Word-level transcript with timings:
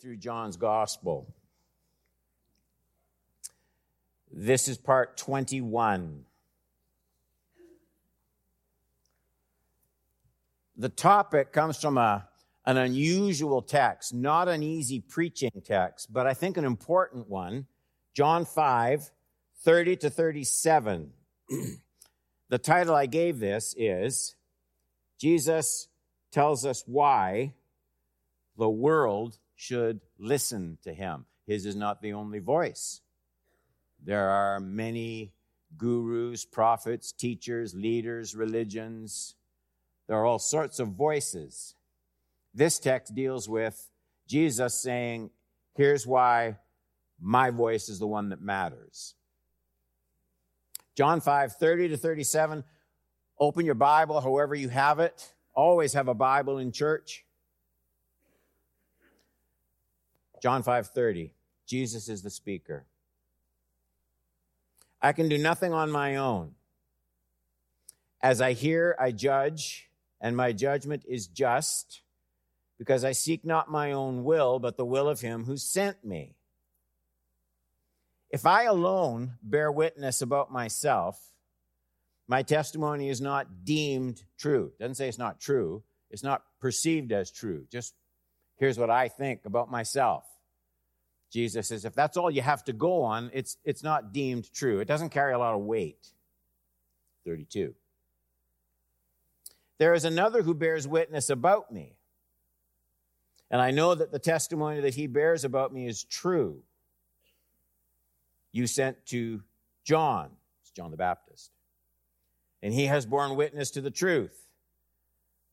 through 0.00 0.16
John's 0.16 0.56
Gospel. 0.56 1.32
This 4.30 4.66
is 4.66 4.76
part 4.76 5.16
21. 5.16 6.24
The 10.76 10.88
topic 10.88 11.52
comes 11.52 11.80
from 11.80 11.96
a, 11.96 12.28
an 12.66 12.76
unusual 12.76 13.62
text, 13.62 14.12
not 14.12 14.48
an 14.48 14.62
easy 14.62 15.00
preaching 15.00 15.62
text, 15.64 16.12
but 16.12 16.26
I 16.26 16.34
think 16.34 16.56
an 16.56 16.64
important 16.64 17.28
one. 17.28 17.66
John 18.14 18.44
5, 18.44 19.10
30 19.62 19.96
to 19.96 20.10
37. 20.10 21.12
the 22.48 22.58
title 22.58 22.96
I 22.96 23.06
gave 23.06 23.38
this 23.38 23.74
is 23.78 24.34
Jesus 25.18 25.88
tells 26.32 26.66
us 26.66 26.82
why 26.86 27.54
the 28.56 28.68
world 28.68 29.38
should 29.58 30.00
listen 30.18 30.78
to 30.84 30.94
him. 30.94 31.26
His 31.44 31.66
is 31.66 31.74
not 31.74 32.00
the 32.00 32.12
only 32.12 32.38
voice. 32.38 33.00
There 34.02 34.28
are 34.28 34.60
many 34.60 35.32
gurus, 35.76 36.44
prophets, 36.44 37.10
teachers, 37.10 37.74
leaders, 37.74 38.36
religions. 38.36 39.34
There 40.06 40.16
are 40.16 40.24
all 40.24 40.38
sorts 40.38 40.78
of 40.78 40.90
voices. 40.90 41.74
This 42.54 42.78
text 42.78 43.16
deals 43.16 43.48
with 43.48 43.90
Jesus 44.28 44.74
saying, 44.80 45.30
Here's 45.74 46.06
why 46.06 46.56
my 47.20 47.50
voice 47.50 47.88
is 47.88 47.98
the 47.98 48.06
one 48.06 48.28
that 48.28 48.40
matters. 48.40 49.14
John 50.94 51.20
5 51.20 51.56
30 51.56 51.88
to 51.88 51.96
37. 51.96 52.62
Open 53.40 53.66
your 53.66 53.74
Bible 53.74 54.20
however 54.20 54.54
you 54.54 54.68
have 54.68 55.00
it. 55.00 55.34
Always 55.52 55.94
have 55.94 56.06
a 56.06 56.14
Bible 56.14 56.58
in 56.58 56.70
church. 56.70 57.24
John 60.42 60.62
5:30. 60.62 61.32
Jesus 61.66 62.08
is 62.08 62.22
the 62.22 62.30
speaker. 62.30 62.86
I 65.00 65.12
can 65.12 65.28
do 65.28 65.38
nothing 65.38 65.72
on 65.72 65.90
my 65.90 66.16
own. 66.16 66.54
As 68.20 68.40
I 68.40 68.52
hear, 68.52 68.96
I 68.98 69.12
judge, 69.12 69.90
and 70.20 70.36
my 70.36 70.52
judgment 70.52 71.04
is 71.06 71.28
just, 71.28 72.02
because 72.78 73.04
I 73.04 73.12
seek 73.12 73.44
not 73.44 73.70
my 73.70 73.92
own 73.92 74.24
will, 74.24 74.58
but 74.58 74.76
the 74.76 74.84
will 74.84 75.08
of 75.08 75.20
him 75.20 75.44
who 75.44 75.56
sent 75.56 76.04
me. 76.04 76.34
If 78.30 78.44
I 78.44 78.64
alone 78.64 79.34
bear 79.42 79.70
witness 79.70 80.20
about 80.20 80.52
myself, 80.52 81.32
my 82.26 82.42
testimony 82.42 83.08
is 83.08 83.20
not 83.20 83.64
deemed 83.64 84.22
true. 84.36 84.72
It 84.74 84.82
doesn't 84.82 84.96
say 84.96 85.08
it's 85.08 85.18
not 85.18 85.40
true. 85.40 85.82
It's 86.10 86.22
not 86.22 86.42
perceived 86.60 87.12
as 87.12 87.30
true. 87.30 87.66
Just 87.70 87.94
here's 88.56 88.78
what 88.78 88.90
I 88.90 89.08
think 89.08 89.44
about 89.44 89.70
myself. 89.70 90.24
Jesus 91.30 91.68
says, 91.68 91.84
if 91.84 91.94
that's 91.94 92.16
all 92.16 92.30
you 92.30 92.42
have 92.42 92.64
to 92.64 92.72
go 92.72 93.02
on, 93.02 93.30
it's, 93.34 93.58
it's 93.64 93.82
not 93.82 94.12
deemed 94.12 94.52
true. 94.52 94.80
It 94.80 94.88
doesn't 94.88 95.10
carry 95.10 95.34
a 95.34 95.38
lot 95.38 95.54
of 95.54 95.60
weight. 95.60 96.08
32. 97.26 97.74
There 99.78 99.94
is 99.94 100.04
another 100.04 100.42
who 100.42 100.54
bears 100.54 100.88
witness 100.88 101.30
about 101.30 101.70
me. 101.70 101.94
And 103.50 103.60
I 103.60 103.70
know 103.70 103.94
that 103.94 104.12
the 104.12 104.18
testimony 104.18 104.80
that 104.80 104.94
he 104.94 105.06
bears 105.06 105.44
about 105.44 105.72
me 105.72 105.86
is 105.86 106.04
true. 106.04 106.62
You 108.52 108.66
sent 108.66 109.04
to 109.06 109.42
John, 109.84 110.30
it's 110.62 110.70
John 110.70 110.90
the 110.90 110.96
Baptist, 110.96 111.50
and 112.62 112.74
he 112.74 112.86
has 112.86 113.06
borne 113.06 113.36
witness 113.36 113.70
to 113.72 113.80
the 113.80 113.90
truth. 113.90 114.47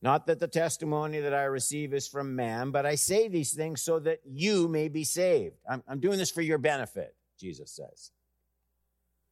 Not 0.06 0.28
that 0.28 0.38
the 0.38 0.46
testimony 0.46 1.18
that 1.18 1.34
I 1.34 1.46
receive 1.46 1.92
is 1.92 2.06
from 2.06 2.36
man, 2.36 2.70
but 2.70 2.86
I 2.86 2.94
say 2.94 3.26
these 3.26 3.52
things 3.52 3.82
so 3.82 3.98
that 3.98 4.20
you 4.24 4.68
may 4.68 4.86
be 4.86 5.02
saved. 5.02 5.56
I'm, 5.68 5.82
I'm 5.88 5.98
doing 5.98 6.16
this 6.16 6.30
for 6.30 6.42
your 6.42 6.58
benefit, 6.58 7.16
Jesus 7.40 7.72
says. 7.72 8.12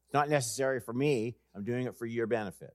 It's 0.06 0.12
not 0.12 0.28
necessary 0.28 0.80
for 0.80 0.92
me, 0.92 1.36
I'm 1.54 1.62
doing 1.62 1.86
it 1.86 1.96
for 1.96 2.06
your 2.06 2.26
benefit. 2.26 2.74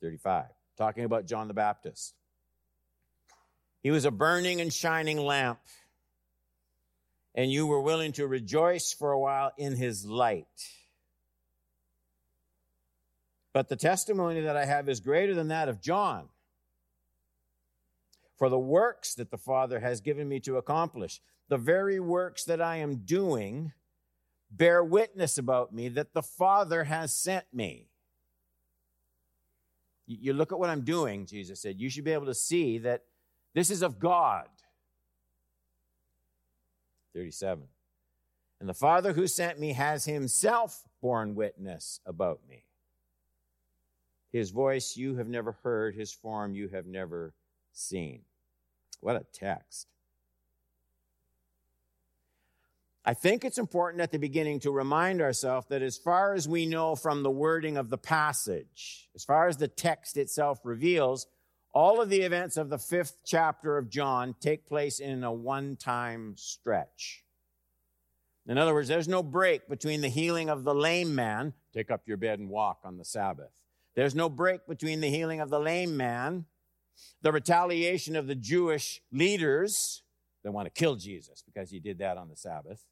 35, 0.00 0.46
talking 0.78 1.04
about 1.04 1.26
John 1.26 1.46
the 1.46 1.52
Baptist. 1.52 2.14
He 3.82 3.90
was 3.90 4.06
a 4.06 4.10
burning 4.10 4.62
and 4.62 4.72
shining 4.72 5.18
lamp, 5.18 5.60
and 7.34 7.52
you 7.52 7.66
were 7.66 7.82
willing 7.82 8.12
to 8.12 8.26
rejoice 8.26 8.94
for 8.94 9.12
a 9.12 9.18
while 9.18 9.52
in 9.58 9.76
his 9.76 10.06
light. 10.06 10.46
But 13.52 13.68
the 13.68 13.76
testimony 13.76 14.40
that 14.40 14.56
I 14.56 14.64
have 14.64 14.88
is 14.88 15.00
greater 15.00 15.34
than 15.34 15.48
that 15.48 15.68
of 15.68 15.82
John 15.82 16.30
for 18.36 18.48
the 18.48 18.58
works 18.58 19.14
that 19.14 19.30
the 19.30 19.38
Father 19.38 19.80
has 19.80 20.00
given 20.00 20.28
me 20.28 20.40
to 20.40 20.56
accomplish. 20.56 21.20
The 21.48 21.58
very 21.58 22.00
works 22.00 22.44
that 22.44 22.60
I 22.60 22.76
am 22.76 22.96
doing 23.04 23.72
bear 24.50 24.82
witness 24.82 25.38
about 25.38 25.72
me 25.72 25.88
that 25.88 26.14
the 26.14 26.22
Father 26.22 26.84
has 26.84 27.12
sent 27.12 27.44
me. 27.52 27.88
You 30.06 30.34
look 30.34 30.52
at 30.52 30.58
what 30.58 30.68
I'm 30.68 30.82
doing, 30.82 31.26
Jesus 31.26 31.60
said, 31.60 31.80
you 31.80 31.88
should 31.88 32.04
be 32.04 32.12
able 32.12 32.26
to 32.26 32.34
see 32.34 32.78
that 32.78 33.04
this 33.54 33.70
is 33.70 33.82
of 33.82 33.98
God. 33.98 34.48
37. 37.14 37.64
And 38.60 38.68
the 38.68 38.74
Father 38.74 39.12
who 39.12 39.26
sent 39.26 39.58
me 39.58 39.72
has 39.72 40.04
himself 40.04 40.84
borne 41.00 41.34
witness 41.34 42.00
about 42.04 42.40
me. 42.48 42.64
His 44.32 44.50
voice 44.50 44.96
you 44.96 45.16
have 45.16 45.28
never 45.28 45.52
heard, 45.62 45.94
his 45.94 46.12
form 46.12 46.54
you 46.54 46.68
have 46.68 46.86
never 46.86 47.32
seen. 47.74 48.22
What 49.00 49.16
a 49.16 49.26
text. 49.32 49.88
I 53.04 53.12
think 53.12 53.44
it's 53.44 53.58
important 53.58 54.00
at 54.00 54.12
the 54.12 54.18
beginning 54.18 54.60
to 54.60 54.70
remind 54.70 55.20
ourselves 55.20 55.66
that 55.68 55.82
as 55.82 55.98
far 55.98 56.32
as 56.32 56.48
we 56.48 56.64
know 56.64 56.96
from 56.96 57.22
the 57.22 57.30
wording 57.30 57.76
of 57.76 57.90
the 57.90 57.98
passage, 57.98 59.10
as 59.14 59.24
far 59.24 59.46
as 59.46 59.58
the 59.58 59.68
text 59.68 60.16
itself 60.16 60.60
reveals, 60.64 61.26
all 61.74 62.00
of 62.00 62.08
the 62.08 62.22
events 62.22 62.56
of 62.56 62.70
the 62.70 62.78
fifth 62.78 63.18
chapter 63.26 63.76
of 63.76 63.90
John 63.90 64.34
take 64.40 64.66
place 64.66 65.00
in 65.00 65.22
a 65.22 65.32
one 65.32 65.76
time 65.76 66.34
stretch. 66.36 67.24
In 68.46 68.56
other 68.56 68.72
words, 68.72 68.88
there's 68.88 69.08
no 69.08 69.22
break 69.22 69.68
between 69.68 70.00
the 70.00 70.08
healing 70.08 70.48
of 70.48 70.64
the 70.64 70.74
lame 70.74 71.14
man, 71.14 71.52
take 71.74 71.90
up 71.90 72.02
your 72.06 72.16
bed 72.16 72.38
and 72.38 72.48
walk 72.48 72.80
on 72.84 72.96
the 72.96 73.04
Sabbath. 73.04 73.50
There's 73.94 74.14
no 74.14 74.30
break 74.30 74.66
between 74.66 75.00
the 75.00 75.10
healing 75.10 75.40
of 75.40 75.50
the 75.50 75.60
lame 75.60 75.96
man 75.96 76.46
the 77.22 77.32
retaliation 77.32 78.16
of 78.16 78.26
the 78.26 78.34
Jewish 78.34 79.02
leaders 79.12 80.02
that 80.42 80.52
want 80.52 80.66
to 80.66 80.70
kill 80.70 80.96
Jesus 80.96 81.42
because 81.42 81.70
he 81.70 81.80
did 81.80 81.98
that 81.98 82.16
on 82.16 82.28
the 82.28 82.36
Sabbath. 82.36 82.84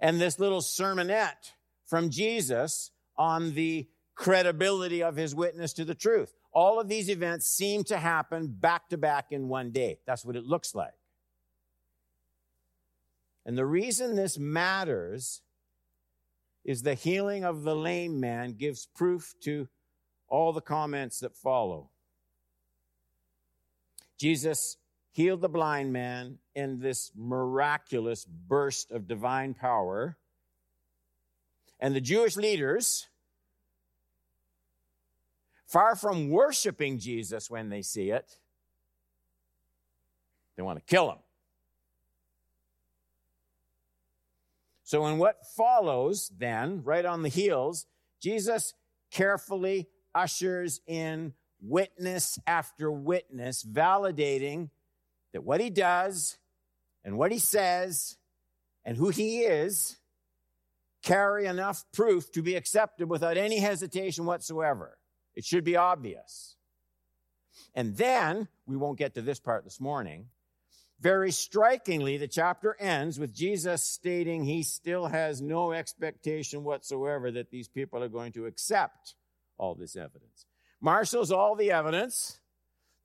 And 0.00 0.20
this 0.20 0.38
little 0.38 0.60
sermonette 0.60 1.52
from 1.86 2.10
Jesus 2.10 2.90
on 3.16 3.54
the 3.54 3.88
credibility 4.14 5.02
of 5.02 5.16
his 5.16 5.34
witness 5.34 5.72
to 5.74 5.84
the 5.84 5.94
truth. 5.94 6.32
All 6.52 6.78
of 6.78 6.88
these 6.88 7.08
events 7.08 7.46
seem 7.46 7.82
to 7.84 7.96
happen 7.96 8.46
back 8.46 8.88
to 8.90 8.98
back 8.98 9.32
in 9.32 9.48
one 9.48 9.70
day. 9.70 9.98
That's 10.06 10.24
what 10.24 10.36
it 10.36 10.44
looks 10.44 10.74
like. 10.74 10.94
And 13.44 13.58
the 13.58 13.66
reason 13.66 14.14
this 14.14 14.38
matters 14.38 15.40
is 16.64 16.82
the 16.82 16.94
healing 16.94 17.44
of 17.44 17.62
the 17.64 17.74
lame 17.74 18.20
man 18.20 18.52
gives 18.52 18.86
proof 18.86 19.34
to 19.40 19.68
all 20.28 20.52
the 20.52 20.60
comments 20.60 21.20
that 21.20 21.36
follow. 21.36 21.90
Jesus 24.22 24.76
healed 25.10 25.40
the 25.40 25.48
blind 25.48 25.92
man 25.92 26.38
in 26.54 26.78
this 26.78 27.10
miraculous 27.16 28.24
burst 28.24 28.92
of 28.92 29.08
divine 29.08 29.52
power. 29.52 30.16
And 31.80 31.92
the 31.92 32.00
Jewish 32.00 32.36
leaders, 32.36 33.08
far 35.66 35.96
from 35.96 36.30
worshiping 36.30 37.00
Jesus 37.00 37.50
when 37.50 37.68
they 37.68 37.82
see 37.82 38.10
it, 38.10 38.38
they 40.56 40.62
want 40.62 40.78
to 40.78 40.84
kill 40.84 41.10
him. 41.10 41.18
So, 44.84 45.04
in 45.06 45.18
what 45.18 45.44
follows, 45.56 46.30
then, 46.38 46.84
right 46.84 47.04
on 47.04 47.22
the 47.22 47.28
heels, 47.28 47.86
Jesus 48.20 48.74
carefully 49.10 49.88
ushers 50.14 50.80
in 50.86 51.32
witness 51.62 52.38
after 52.46 52.90
witness 52.90 53.64
validating 53.64 54.68
that 55.32 55.44
what 55.44 55.60
he 55.60 55.70
does 55.70 56.36
and 57.04 57.16
what 57.16 57.32
he 57.32 57.38
says 57.38 58.16
and 58.84 58.96
who 58.96 59.08
he 59.10 59.40
is 59.40 59.96
carry 61.02 61.46
enough 61.46 61.84
proof 61.92 62.30
to 62.32 62.42
be 62.42 62.56
accepted 62.56 63.08
without 63.08 63.36
any 63.36 63.58
hesitation 63.58 64.24
whatsoever. 64.24 64.98
It 65.34 65.44
should 65.44 65.64
be 65.64 65.76
obvious. 65.76 66.56
And 67.74 67.96
then, 67.96 68.48
we 68.66 68.76
won't 68.76 68.98
get 68.98 69.14
to 69.14 69.22
this 69.22 69.40
part 69.40 69.64
this 69.64 69.80
morning. 69.80 70.26
Very 71.00 71.32
strikingly, 71.32 72.16
the 72.16 72.28
chapter 72.28 72.76
ends 72.78 73.18
with 73.18 73.34
Jesus 73.34 73.82
stating 73.82 74.44
he 74.44 74.62
still 74.62 75.06
has 75.06 75.42
no 75.42 75.72
expectation 75.72 76.64
whatsoever 76.64 77.30
that 77.32 77.50
these 77.50 77.68
people 77.68 78.02
are 78.02 78.08
going 78.08 78.32
to 78.32 78.46
accept 78.46 79.14
all 79.58 79.74
this 79.74 79.96
evidence 79.96 80.46
marshals 80.82 81.32
all 81.32 81.54
the 81.56 81.70
evidence, 81.70 82.40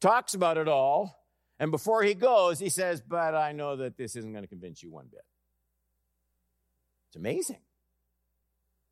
talks 0.01 0.33
about 0.33 0.57
it 0.57 0.67
all, 0.67 1.23
And 1.59 1.71
before 1.71 2.03
he 2.03 2.13
goes, 2.13 2.59
he 2.59 2.69
says, 2.69 3.01
But 3.01 3.33
I 3.33 3.51
know 3.51 3.77
that 3.77 3.97
this 3.97 4.15
isn't 4.15 4.31
going 4.31 4.43
to 4.43 4.49
convince 4.49 4.83
you 4.83 4.91
one 4.91 5.07
bit. 5.09 5.25
It's 7.07 7.15
amazing. 7.15 7.61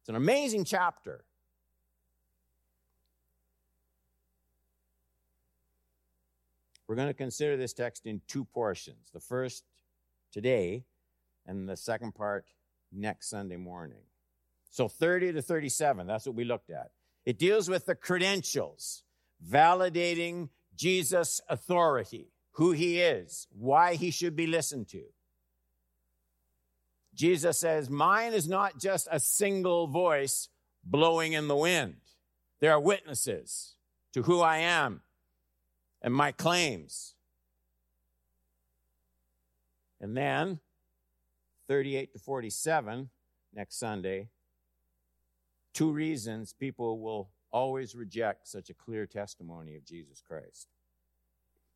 It's 0.02 0.10
an 0.10 0.16
amazing 0.16 0.66
chapter. 0.66 1.26
We're 6.88 6.96
going 6.96 7.08
to 7.08 7.14
consider 7.14 7.58
this 7.58 7.74
text 7.74 8.06
in 8.06 8.22
two 8.28 8.46
portions. 8.46 9.10
The 9.12 9.20
first 9.20 9.64
today, 10.32 10.86
and 11.46 11.68
the 11.70 11.78
second 11.78 12.14
part 12.14 12.46
next 12.92 13.30
Sunday 13.30 13.58
morning. 13.58 14.04
So 14.70 14.88
30 14.88 15.34
to 15.34 15.42
37, 15.42 16.08
that's 16.08 16.26
what 16.26 16.36
we 16.36 16.44
looked 16.44 16.70
at. 16.70 16.92
It 17.26 17.40
deals 17.40 17.70
with 17.70 17.86
the 17.86 17.96
credentials, 17.96 19.04
validating 19.46 20.50
Jesus' 20.76 21.42
authority, 21.50 22.32
who 22.52 22.72
he 22.72 23.02
is, 23.02 23.48
why 23.52 23.96
he 23.96 24.12
should 24.12 24.36
be 24.36 24.48
listened 24.48 24.88
to. 24.90 25.04
Jesus 27.16 27.58
says, 27.58 27.90
Mine 27.90 28.34
is 28.34 28.48
not 28.48 28.80
just 28.80 29.08
a 29.10 29.20
single 29.20 29.88
voice 29.88 30.50
blowing 30.84 31.34
in 31.34 31.48
the 31.48 31.56
wind. 31.56 31.96
There 32.60 32.72
are 32.72 32.80
witnesses 32.80 33.76
to 34.14 34.24
who 34.24 34.42
I 34.42 34.58
am 34.58 35.02
and 36.02 36.14
my 36.14 36.32
claims. 36.32 37.16
And 40.00 40.16
then 40.16 40.60
38 41.68 42.14
to 42.14 42.20
47 42.20 43.10
next 43.54 43.80
Sunday, 43.80 44.30
two 45.76 45.92
reasons 45.92 46.54
people 46.54 47.00
will 47.00 47.30
always 47.52 47.94
reject 47.94 48.48
such 48.48 48.72
a 48.72 48.74
clear 48.74 49.06
testimony 49.06 49.76
of 49.76 49.86
Jesus 49.86 50.24
Christ. 50.28 50.68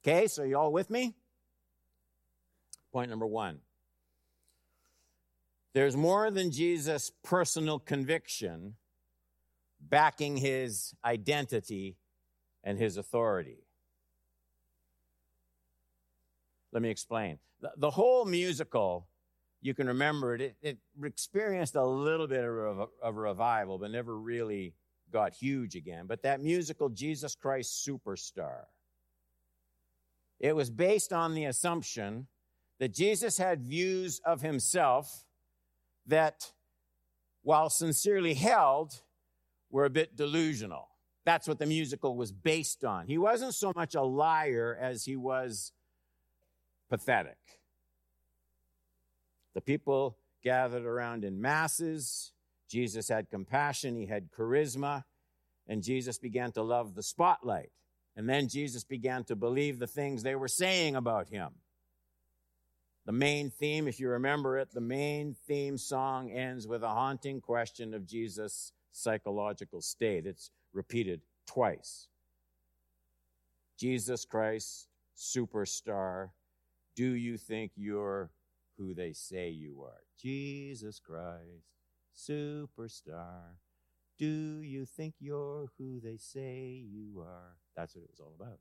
Okay, 0.01 0.27
so 0.27 0.43
you 0.43 0.57
all 0.57 0.71
with 0.71 0.89
me? 0.89 1.13
Point 2.91 3.09
number 3.09 3.27
one. 3.27 3.59
There's 5.73 5.95
more 5.95 6.31
than 6.31 6.49
Jesus' 6.51 7.11
personal 7.23 7.77
conviction 7.77 8.75
backing 9.79 10.37
his 10.37 10.95
identity 11.05 11.97
and 12.63 12.77
his 12.79 12.97
authority. 12.97 13.63
Let 16.71 16.81
me 16.81 16.89
explain. 16.89 17.39
The, 17.61 17.71
the 17.77 17.89
whole 17.91 18.25
musical, 18.25 19.07
you 19.61 19.73
can 19.73 19.87
remember 19.87 20.35
it, 20.35 20.41
it, 20.41 20.55
it 20.61 20.77
experienced 21.03 21.75
a 21.75 21.85
little 21.85 22.27
bit 22.27 22.43
of 22.43 22.79
a, 22.79 22.87
of 23.01 23.17
a 23.17 23.19
revival, 23.19 23.77
but 23.77 23.91
never 23.91 24.17
really 24.17 24.73
got 25.11 25.33
huge 25.33 25.75
again. 25.75 26.05
But 26.07 26.23
that 26.23 26.41
musical, 26.41 26.89
Jesus 26.89 27.35
Christ 27.35 27.85
Superstar, 27.87 28.63
it 30.39 30.55
was 30.55 30.69
based 30.69 31.11
on 31.11 31.33
the 31.33 31.45
assumption 31.45 32.27
that 32.79 32.93
Jesus 32.93 33.37
had 33.37 33.61
views 33.61 34.21
of 34.25 34.41
himself 34.41 35.25
that, 36.07 36.53
while 37.43 37.69
sincerely 37.69 38.35
held, 38.35 39.01
were 39.69 39.85
a 39.85 39.89
bit 39.89 40.15
delusional. 40.15 40.87
That's 41.25 41.47
what 41.47 41.59
the 41.59 41.65
musical 41.65 42.15
was 42.15 42.31
based 42.31 42.85
on. 42.85 43.07
He 43.07 43.17
wasn't 43.17 43.53
so 43.53 43.73
much 43.75 43.95
a 43.95 44.01
liar 44.01 44.77
as 44.79 45.03
he 45.03 45.17
was 45.17 45.73
pathetic. 46.89 47.58
The 49.53 49.61
people 49.61 50.17
gathered 50.43 50.85
around 50.85 51.23
in 51.23 51.41
masses. 51.41 52.31
Jesus 52.69 53.09
had 53.09 53.29
compassion, 53.29 53.95
he 53.95 54.05
had 54.05 54.31
charisma, 54.31 55.03
and 55.67 55.83
Jesus 55.83 56.17
began 56.17 56.51
to 56.53 56.61
love 56.61 56.95
the 56.95 57.03
spotlight. 57.03 57.71
And 58.15 58.29
then 58.29 58.47
Jesus 58.47 58.83
began 58.83 59.23
to 59.25 59.35
believe 59.35 59.79
the 59.79 59.87
things 59.87 60.23
they 60.23 60.35
were 60.35 60.47
saying 60.47 60.95
about 60.95 61.29
him. 61.29 61.49
The 63.05 63.11
main 63.13 63.49
theme, 63.49 63.87
if 63.87 63.99
you 63.99 64.09
remember 64.09 64.59
it, 64.59 64.71
the 64.71 64.81
main 64.81 65.35
theme 65.47 65.77
song 65.77 66.29
ends 66.31 66.67
with 66.67 66.83
a 66.83 66.89
haunting 66.89 67.41
question 67.41 67.93
of 67.93 68.05
Jesus' 68.05 68.71
psychological 68.91 69.81
state. 69.81 70.27
It's 70.27 70.51
repeated 70.73 71.21
twice. 71.47 72.07
Jesus 73.79 74.25
Christ, 74.25 74.89
superstar, 75.17 76.29
do 76.95 77.13
you 77.13 77.37
think 77.37 77.71
you're 77.75 78.29
who 78.79 78.93
they 78.95 79.13
say 79.13 79.49
you 79.49 79.83
are? 79.83 80.01
Jesus 80.17 80.99
Christ, 80.99 81.67
superstar. 82.15 83.57
Do 84.17 84.25
you 84.25 84.85
think 84.85 85.15
you're 85.19 85.67
who 85.77 85.99
they 85.99 86.17
say 86.17 86.83
you 86.89 87.21
are? 87.21 87.57
That's 87.75 87.95
what 87.95 88.03
it 88.03 88.09
was 88.09 88.19
all 88.19 88.33
about. 88.39 88.59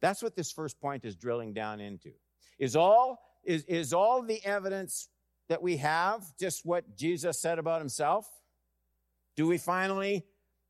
That's 0.00 0.22
what 0.22 0.36
this 0.36 0.52
first 0.52 0.80
point 0.80 1.04
is 1.04 1.16
drilling 1.16 1.54
down 1.54 1.80
into. 1.80 2.12
Is 2.58 2.76
all 2.76 3.20
is, 3.44 3.64
is 3.64 3.92
all 3.92 4.22
the 4.22 4.44
evidence 4.44 5.08
that 5.48 5.62
we 5.62 5.76
have 5.78 6.22
just 6.38 6.66
what 6.66 6.96
Jesus 6.96 7.40
said 7.40 7.58
about 7.58 7.80
himself? 7.80 8.28
Do 9.36 9.46
we 9.46 9.58
finally 9.58 10.24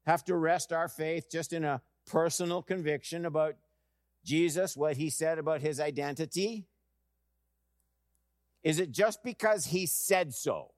have 0.04 0.24
to 0.24 0.36
rest 0.36 0.72
our 0.72 0.88
faith 0.88 1.26
just 1.30 1.52
in 1.52 1.64
a 1.64 1.80
personal 2.06 2.62
conviction 2.62 3.26
about 3.26 3.56
Jesus, 4.26 4.76
what 4.76 4.96
he 4.96 5.08
said 5.08 5.38
about 5.38 5.62
his 5.62 5.78
identity? 5.78 6.66
Is 8.64 8.80
it 8.80 8.90
just 8.90 9.22
because 9.22 9.66
he 9.66 9.86
said 9.86 10.34
so 10.34 10.72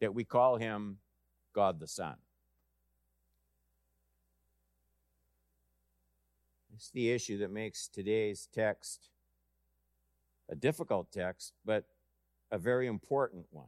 that 0.00 0.12
we 0.12 0.24
call 0.24 0.56
him 0.56 0.98
God 1.54 1.78
the 1.78 1.86
Son? 1.86 2.16
It's 6.74 6.90
the 6.90 7.10
issue 7.10 7.38
that 7.38 7.52
makes 7.52 7.86
today's 7.86 8.48
text 8.52 9.08
a 10.48 10.56
difficult 10.56 11.10
text, 11.12 11.54
but 11.64 11.84
a 12.50 12.58
very 12.58 12.86
important 12.86 13.46
one. 13.50 13.66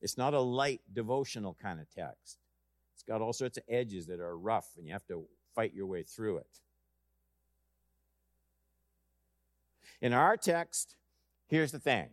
It's 0.00 0.18
not 0.18 0.34
a 0.34 0.40
light 0.40 0.80
devotional 0.92 1.56
kind 1.60 1.80
of 1.80 1.86
text. 1.94 2.38
It's 2.94 3.02
got 3.02 3.20
all 3.20 3.32
sorts 3.32 3.58
of 3.58 3.64
edges 3.68 4.06
that 4.06 4.20
are 4.20 4.36
rough, 4.36 4.68
and 4.76 4.86
you 4.86 4.92
have 4.92 5.06
to 5.06 5.24
fight 5.54 5.74
your 5.74 5.86
way 5.86 6.02
through 6.02 6.38
it. 6.38 6.60
In 10.00 10.12
our 10.12 10.36
text, 10.36 10.96
here's 11.48 11.72
the 11.72 11.78
thing. 11.78 12.08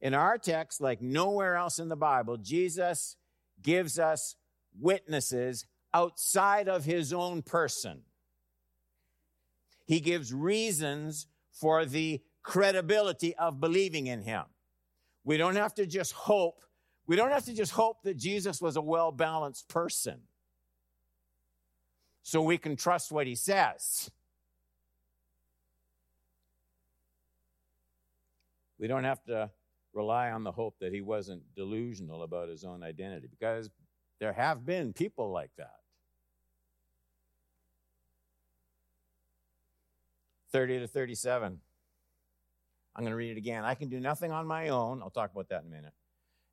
In 0.00 0.14
our 0.14 0.38
text, 0.38 0.80
like 0.80 1.00
nowhere 1.00 1.56
else 1.56 1.78
in 1.78 1.88
the 1.88 1.96
Bible, 1.96 2.36
Jesus 2.36 3.16
gives 3.62 3.98
us 3.98 4.36
witnesses 4.78 5.66
outside 5.94 6.68
of 6.68 6.84
his 6.84 7.12
own 7.12 7.42
person. 7.42 8.02
He 9.86 10.00
gives 10.00 10.32
reasons 10.32 11.26
for 11.52 11.84
the 11.84 12.20
credibility 12.42 13.34
of 13.36 13.60
believing 13.60 14.06
in 14.06 14.22
him. 14.22 14.44
We 15.24 15.36
don't 15.36 15.56
have 15.56 15.74
to 15.74 15.86
just 15.86 16.12
hope 16.12 16.62
we 17.06 17.14
don't 17.14 17.30
have 17.30 17.44
to 17.44 17.54
just 17.54 17.72
hope 17.72 18.02
that 18.02 18.16
Jesus 18.16 18.60
was 18.60 18.76
a 18.76 18.80
well 18.80 19.12
balanced 19.12 19.68
person 19.68 20.22
so 22.22 22.42
we 22.42 22.58
can 22.58 22.74
trust 22.74 23.12
what 23.12 23.26
he 23.26 23.36
says. 23.36 24.10
We 28.78 28.88
don't 28.88 29.04
have 29.04 29.22
to 29.24 29.50
rely 29.92 30.30
on 30.30 30.44
the 30.44 30.52
hope 30.52 30.76
that 30.80 30.92
he 30.92 31.00
wasn't 31.00 31.42
delusional 31.54 32.22
about 32.22 32.48
his 32.48 32.64
own 32.64 32.82
identity 32.82 33.28
because 33.28 33.70
there 34.20 34.32
have 34.32 34.64
been 34.64 34.92
people 34.92 35.30
like 35.30 35.50
that. 35.56 35.76
30 40.52 40.80
to 40.80 40.86
37. 40.86 41.60
I'm 42.94 43.02
going 43.02 43.10
to 43.10 43.16
read 43.16 43.32
it 43.32 43.36
again. 43.36 43.64
I 43.64 43.74
can 43.74 43.88
do 43.88 44.00
nothing 44.00 44.32
on 44.32 44.46
my 44.46 44.68
own. 44.68 45.02
I'll 45.02 45.10
talk 45.10 45.32
about 45.32 45.48
that 45.50 45.62
in 45.62 45.68
a 45.68 45.70
minute. 45.70 45.92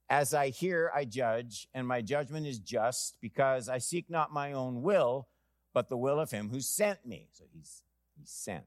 As 0.09 0.33
I 0.33 0.49
hear, 0.49 0.91
I 0.93 1.05
judge, 1.05 1.67
and 1.73 1.87
my 1.87 2.01
judgment 2.01 2.45
is 2.45 2.59
just, 2.59 3.17
because 3.21 3.69
I 3.69 3.77
seek 3.77 4.09
not 4.09 4.33
my 4.33 4.51
own 4.51 4.81
will, 4.81 5.29
but 5.73 5.87
the 5.87 5.97
will 5.97 6.19
of 6.19 6.31
him 6.31 6.49
who 6.49 6.59
sent 6.59 7.05
me. 7.05 7.29
So 7.31 7.45
he's, 7.53 7.83
he's 8.17 8.29
sent. 8.29 8.65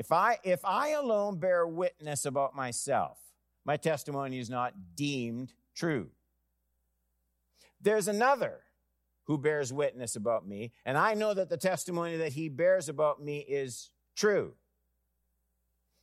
If 0.00 0.12
I, 0.12 0.38
if 0.44 0.64
I 0.64 0.92
alone 0.92 1.36
bear 1.36 1.66
witness 1.66 2.24
about 2.24 2.56
myself, 2.56 3.18
my 3.66 3.76
testimony 3.76 4.38
is 4.38 4.48
not 4.48 4.72
deemed 4.96 5.52
true. 5.74 6.08
There's 7.82 8.08
another 8.08 8.60
who 9.24 9.36
bears 9.36 9.74
witness 9.74 10.16
about 10.16 10.48
me, 10.48 10.72
and 10.86 10.96
I 10.96 11.12
know 11.12 11.34
that 11.34 11.50
the 11.50 11.58
testimony 11.58 12.16
that 12.16 12.32
he 12.32 12.48
bears 12.48 12.88
about 12.88 13.22
me 13.22 13.40
is 13.40 13.90
true. 14.16 14.54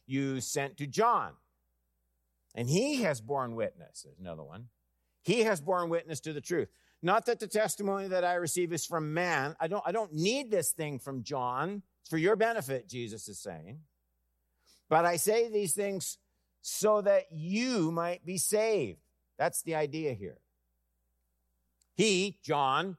You 0.05 0.41
sent 0.41 0.77
to 0.77 0.85
John 0.85 1.31
and 2.53 2.69
he 2.69 3.01
has 3.01 3.19
borne 3.19 3.55
witness. 3.55 4.03
There's 4.03 4.19
another 4.19 4.43
one. 4.43 4.67
He 5.23 5.39
has 5.39 5.59
borne 5.59 5.89
witness 5.89 6.19
to 6.19 6.33
the 6.33 6.41
truth. 6.41 6.69
Not 7.01 7.25
that 7.25 7.39
the 7.39 7.47
testimony 7.47 8.09
that 8.09 8.23
I 8.23 8.35
receive 8.35 8.71
is 8.73 8.85
from 8.85 9.15
man. 9.15 9.55
I 9.59 9.67
don't, 9.67 9.83
I 9.87 9.91
don't 9.91 10.13
need 10.13 10.51
this 10.51 10.71
thing 10.71 10.99
from 10.99 11.23
John. 11.23 11.81
It's 12.07 12.09
for 12.09 12.17
your 12.17 12.37
benefit, 12.37 12.87
Jesus 12.87 13.27
is 13.27 13.37
saying. 13.37 13.79
But 14.87 15.03
I 15.03 15.17
say 15.17 15.49
these 15.49 15.73
things 15.73 16.19
so 16.61 17.01
that 17.01 17.25
you 17.33 17.91
might 17.91 18.25
be 18.25 18.37
saved. 18.37 19.01
That's 19.37 19.61
the 19.63 19.75
idea 19.75 20.13
here. 20.13 20.37
He, 21.95 22.39
John, 22.41 22.95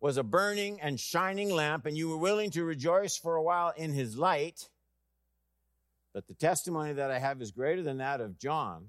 was 0.00 0.16
a 0.16 0.22
burning 0.22 0.80
and 0.80 0.98
shining 0.98 1.50
lamp, 1.50 1.84
and 1.84 1.98
you 1.98 2.08
were 2.08 2.16
willing 2.16 2.48
to 2.52 2.64
rejoice 2.64 3.18
for 3.18 3.36
a 3.36 3.42
while 3.42 3.74
in 3.76 3.92
his 3.92 4.16
light, 4.16 4.70
but 6.14 6.26
the 6.26 6.32
testimony 6.32 6.94
that 6.94 7.10
I 7.10 7.18
have 7.18 7.42
is 7.42 7.50
greater 7.50 7.82
than 7.82 7.98
that 7.98 8.22
of 8.22 8.38
John. 8.38 8.86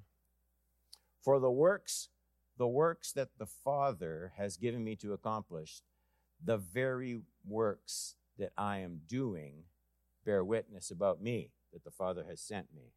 For 1.25 1.41
the 1.41 1.51
works, 1.51 2.07
the 2.57 2.69
works 2.69 3.12
that 3.12 3.38
the 3.38 3.47
Father 3.65 4.31
has 4.38 4.55
given 4.55 4.86
me 4.86 4.95
to 4.95 5.12
accomplish, 5.12 5.81
the 6.41 6.55
very 6.55 7.19
works 7.45 8.15
that 8.38 8.51
I 8.58 8.79
am 8.79 9.01
doing 9.08 9.63
bear 10.25 10.44
witness 10.44 10.91
about 10.91 11.22
me 11.22 11.51
that 11.74 11.84
the 11.84 11.91
Father 11.91 12.25
has 12.29 12.41
sent 12.41 12.67
me. 12.74 12.94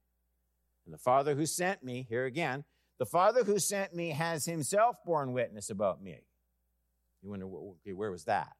And 0.84 0.94
the 0.94 0.98
Father 0.98 1.34
who 1.34 1.46
sent 1.46 1.82
me, 1.82 2.06
here 2.08 2.24
again, 2.24 2.64
the 2.98 3.06
Father 3.06 3.44
who 3.44 3.58
sent 3.58 3.94
me 3.94 4.10
has 4.10 4.44
himself 4.44 4.96
borne 5.04 5.32
witness 5.32 5.70
about 5.70 6.02
me. 6.02 6.24
You 7.22 7.30
wonder, 7.30 7.46
okay, 7.46 7.92
where 7.92 8.10
was 8.10 8.24
that? 8.24 8.52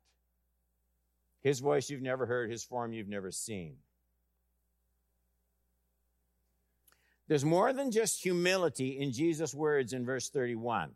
His 1.42 1.60
voice 1.60 1.88
you've 1.88 2.02
never 2.02 2.26
heard, 2.26 2.50
his 2.50 2.64
form 2.64 2.92
you've 2.92 3.08
never 3.08 3.30
seen. 3.30 3.76
There's 7.28 7.44
more 7.44 7.72
than 7.72 7.90
just 7.90 8.22
humility 8.22 8.98
in 8.98 9.12
Jesus' 9.12 9.54
words 9.54 9.92
in 9.92 10.04
verse 10.04 10.28
31. 10.30 10.90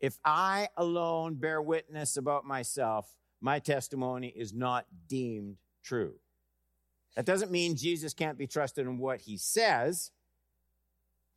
If 0.00 0.18
I 0.24 0.68
alone 0.76 1.36
bear 1.36 1.62
witness 1.62 2.16
about 2.16 2.44
myself, 2.44 3.08
my 3.42 3.58
testimony 3.58 4.28
is 4.28 4.54
not 4.54 4.86
deemed 5.08 5.56
true. 5.82 6.14
That 7.16 7.26
doesn't 7.26 7.50
mean 7.50 7.76
Jesus 7.76 8.14
can't 8.14 8.38
be 8.38 8.46
trusted 8.46 8.86
in 8.86 8.98
what 8.98 9.20
he 9.20 9.36
says. 9.36 10.12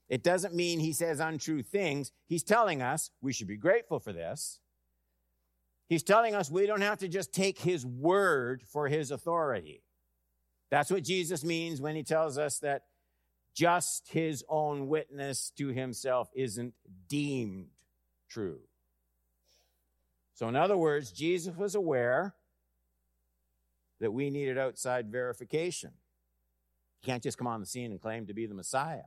It 0.07 0.23
doesn't 0.23 0.53
mean 0.53 0.79
he 0.79 0.93
says 0.93 1.19
untrue 1.19 1.63
things. 1.63 2.11
He's 2.27 2.43
telling 2.43 2.81
us 2.81 3.09
we 3.21 3.33
should 3.33 3.47
be 3.47 3.57
grateful 3.57 3.99
for 3.99 4.13
this. 4.13 4.59
He's 5.87 6.03
telling 6.03 6.35
us 6.35 6.49
we 6.49 6.67
don't 6.67 6.81
have 6.81 6.99
to 6.99 7.07
just 7.07 7.33
take 7.33 7.59
his 7.59 7.85
word 7.85 8.63
for 8.63 8.87
his 8.87 9.11
authority. 9.11 9.83
That's 10.71 10.91
what 10.91 11.03
Jesus 11.03 11.43
means 11.43 11.81
when 11.81 11.95
he 11.95 12.03
tells 12.03 12.37
us 12.37 12.59
that 12.59 12.83
just 13.55 14.09
his 14.09 14.43
own 14.49 14.87
witness 14.87 15.51
to 15.57 15.69
himself 15.69 16.29
isn't 16.35 16.73
deemed 17.07 17.67
true. 18.29 18.59
So, 20.35 20.47
in 20.47 20.55
other 20.55 20.77
words, 20.77 21.11
Jesus 21.11 21.55
was 21.55 21.75
aware 21.75 22.35
that 23.99 24.11
we 24.11 24.29
needed 24.29 24.57
outside 24.57 25.11
verification. 25.11 25.91
You 27.01 27.05
can't 27.05 27.23
just 27.23 27.37
come 27.37 27.47
on 27.47 27.61
the 27.61 27.65
scene 27.65 27.91
and 27.91 28.01
claim 28.01 28.27
to 28.27 28.33
be 28.33 28.45
the 28.45 28.53
Messiah. 28.53 29.03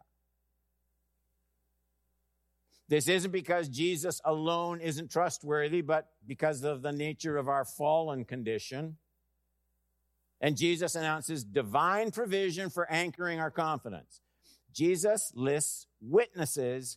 This 2.88 3.06
isn't 3.06 3.30
because 3.30 3.68
Jesus 3.68 4.20
alone 4.24 4.80
isn't 4.80 5.10
trustworthy, 5.10 5.82
but 5.82 6.08
because 6.26 6.64
of 6.64 6.80
the 6.80 6.92
nature 6.92 7.36
of 7.36 7.46
our 7.46 7.66
fallen 7.66 8.24
condition. 8.24 8.96
And 10.40 10.56
Jesus 10.56 10.94
announces 10.94 11.44
divine 11.44 12.10
provision 12.10 12.70
for 12.70 12.90
anchoring 12.90 13.40
our 13.40 13.50
confidence. 13.50 14.22
Jesus 14.72 15.30
lists 15.34 15.86
witnesses 16.00 16.96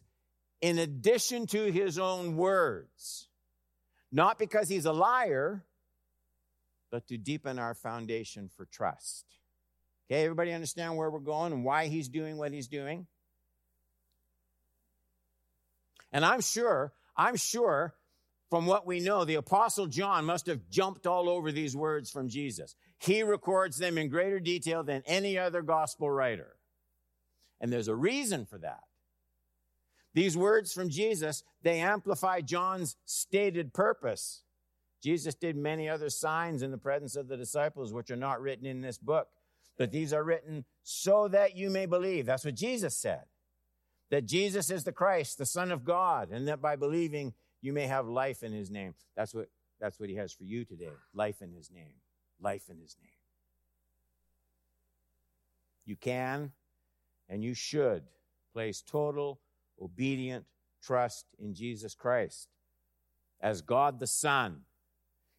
in 0.61 0.77
addition 0.77 1.47
to 1.47 1.71
his 1.71 1.99
own 1.99 2.37
words, 2.37 3.27
not 4.11 4.37
because 4.37 4.69
he's 4.69 4.85
a 4.85 4.93
liar, 4.93 5.63
but 6.91 7.07
to 7.07 7.17
deepen 7.17 7.57
our 7.57 7.73
foundation 7.73 8.49
for 8.55 8.65
trust. 8.65 9.25
Okay, 10.09 10.23
everybody 10.23 10.51
understand 10.51 10.97
where 10.97 11.09
we're 11.09 11.19
going 11.19 11.53
and 11.53 11.63
why 11.63 11.87
he's 11.87 12.09
doing 12.09 12.37
what 12.37 12.51
he's 12.51 12.67
doing? 12.67 13.07
And 16.11 16.25
I'm 16.25 16.41
sure, 16.41 16.91
I'm 17.15 17.37
sure 17.37 17.95
from 18.49 18.65
what 18.65 18.85
we 18.85 18.99
know, 18.99 19.23
the 19.23 19.35
apostle 19.35 19.87
John 19.87 20.25
must 20.25 20.47
have 20.47 20.69
jumped 20.69 21.07
all 21.07 21.29
over 21.29 21.53
these 21.53 21.73
words 21.73 22.11
from 22.11 22.27
Jesus. 22.27 22.75
He 22.99 23.23
records 23.23 23.77
them 23.77 23.97
in 23.97 24.09
greater 24.09 24.41
detail 24.41 24.83
than 24.83 25.03
any 25.05 25.37
other 25.37 25.61
gospel 25.61 26.11
writer. 26.11 26.57
And 27.61 27.71
there's 27.71 27.87
a 27.87 27.95
reason 27.95 28.45
for 28.45 28.57
that. 28.57 28.81
These 30.13 30.35
words 30.35 30.73
from 30.73 30.89
Jesus, 30.89 31.43
they 31.61 31.79
amplify 31.79 32.41
John's 32.41 32.97
stated 33.05 33.73
purpose. 33.73 34.43
Jesus 35.01 35.35
did 35.35 35.55
many 35.55 35.89
other 35.89 36.09
signs 36.09 36.61
in 36.61 36.71
the 36.71 36.77
presence 36.77 37.15
of 37.15 37.27
the 37.27 37.37
disciples, 37.37 37.93
which 37.93 38.11
are 38.11 38.17
not 38.17 38.41
written 38.41 38.65
in 38.65 38.81
this 38.81 38.97
book, 38.97 39.29
but 39.77 39.91
these 39.91 40.13
are 40.13 40.23
written 40.23 40.65
so 40.83 41.27
that 41.29 41.55
you 41.55 41.69
may 41.69 41.85
believe. 41.85 42.25
That's 42.25 42.45
what 42.45 42.55
Jesus 42.55 42.95
said 42.95 43.23
that 44.11 44.25
Jesus 44.25 44.69
is 44.69 44.83
the 44.83 44.91
Christ, 44.91 45.37
the 45.37 45.45
Son 45.45 45.71
of 45.71 45.85
God, 45.85 46.31
and 46.31 46.47
that 46.49 46.61
by 46.61 46.75
believing 46.75 47.33
you 47.61 47.73
may 47.73 47.87
have 47.87 48.07
life 48.07 48.43
in 48.43 48.51
his 48.51 48.69
name. 48.69 48.93
That's 49.15 49.33
what, 49.33 49.47
that's 49.79 49.99
what 49.99 50.09
he 50.09 50.15
has 50.15 50.33
for 50.33 50.43
you 50.43 50.65
today 50.65 50.89
life 51.13 51.41
in 51.41 51.53
his 51.53 51.71
name. 51.71 51.93
Life 52.39 52.69
in 52.69 52.77
his 52.79 52.97
name. 53.01 53.11
You 55.85 55.95
can 55.95 56.51
and 57.29 57.43
you 57.43 57.53
should 57.53 58.03
place 58.53 58.83
total, 58.85 59.39
obedient 59.81 60.45
trust 60.81 61.25
in 61.39 61.53
Jesus 61.53 61.95
Christ 61.95 62.47
as 63.39 63.61
God 63.61 63.99
the 63.99 64.07
Son. 64.07 64.61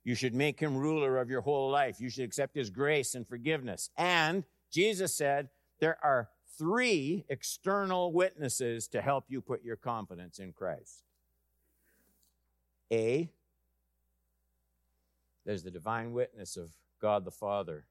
You 0.04 0.14
should 0.14 0.34
make 0.34 0.58
him 0.58 0.76
ruler 0.76 1.18
of 1.18 1.30
your 1.30 1.42
whole 1.42 1.70
life. 1.70 2.00
You 2.00 2.11
should 2.11 2.25
accept 2.25 2.56
his 2.56 2.70
grace 2.70 3.14
and 3.14 3.26
forgiveness. 3.26 3.90
And 3.96 4.44
Jesus 4.70 5.14
said 5.14 5.49
there 5.78 5.99
are 6.02 6.28
three 6.58 7.25
external 7.28 8.12
witnesses 8.12 8.88
to 8.88 9.00
help 9.00 9.26
you 9.28 9.40
put 9.40 9.64
your 9.64 9.76
confidence 9.76 10.38
in 10.38 10.52
Christ. 10.52 11.04
A, 12.92 13.30
there's 15.46 15.62
the 15.62 15.70
divine 15.70 16.12
witness 16.12 16.56
of 16.56 16.70
God 17.00 17.25
the 17.25 17.30
Father. 17.30 17.84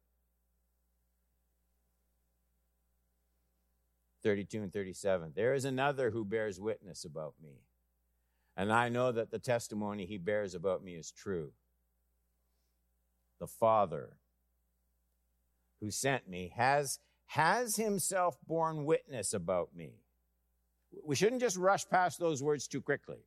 32 4.24 4.63
and 4.63 4.74
37. 4.74 5.34
There 5.36 5.54
is 5.54 5.66
another 5.66 6.12
who 6.12 6.25
bears 6.25 6.60
witness 6.60 7.06
about 7.06 7.34
me. 7.42 7.62
And 8.56 8.72
I 8.72 8.90
know 8.90 9.12
that 9.12 9.32
the 9.32 9.40
testimony 9.40 10.06
he 10.06 10.18
bears 10.18 10.54
about 10.54 10.84
me 10.84 10.96
is 10.96 11.12
true. 11.12 11.51
The 13.40 13.48
Father 13.48 14.18
who 15.80 15.90
sent 15.90 16.30
me 16.30 16.54
has 16.56 17.00
has 17.28 17.78
himself 17.78 18.38
borne 18.46 18.84
witness 18.84 19.34
about 19.34 19.70
me. 19.74 19.94
We 21.06 21.16
shouldn't 21.16 21.42
just 21.42 21.56
rush 21.56 21.88
past 21.88 22.20
those 22.20 22.44
words 22.44 22.68
too 22.68 22.82
quickly. 22.82 23.24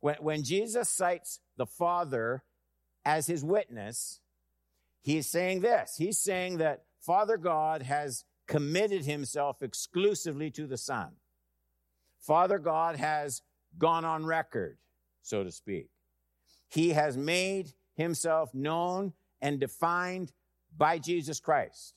When, 0.00 0.16
when 0.20 0.42
Jesus 0.42 0.88
cites 0.88 1.40
the 1.58 1.66
Father 1.66 2.42
as 3.04 3.26
his 3.26 3.44
witness, 3.44 4.20
he's 5.02 5.30
saying 5.30 5.60
this. 5.60 5.96
He's 5.98 6.16
saying 6.18 6.58
that 6.58 6.84
Father 6.98 7.36
God 7.36 7.82
has 7.82 8.24
committed 8.50 9.04
himself 9.04 9.62
exclusively 9.62 10.50
to 10.50 10.66
the 10.66 10.76
Son. 10.76 11.10
Father 12.18 12.58
God 12.58 12.96
has 12.96 13.42
gone 13.78 14.04
on 14.04 14.26
record, 14.26 14.76
so 15.22 15.44
to 15.44 15.52
speak. 15.52 15.88
He 16.68 16.90
has 16.90 17.16
made 17.16 17.70
himself 17.94 18.52
known 18.52 19.12
and 19.40 19.60
defined 19.60 20.32
by 20.76 20.98
Jesus 20.98 21.38
Christ. 21.38 21.94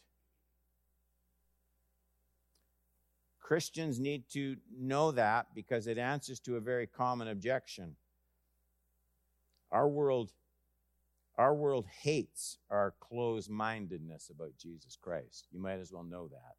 Christians 3.39 3.99
need 3.99 4.29
to 4.33 4.57
know 4.79 5.11
that 5.11 5.47
because 5.55 5.87
it 5.87 5.97
answers 5.97 6.39
to 6.41 6.57
a 6.57 6.61
very 6.61 6.85
common 6.85 7.29
objection. 7.29 7.95
Our 9.71 9.89
world 9.89 10.31
our 11.37 11.53
world 11.53 11.85
hates 12.01 12.57
our 12.69 12.93
closed-mindedness 12.99 14.29
about 14.29 14.57
Jesus 14.57 14.97
Christ. 15.01 15.47
You 15.51 15.59
might 15.59 15.79
as 15.79 15.91
well 15.91 16.03
know 16.03 16.27
that. 16.27 16.55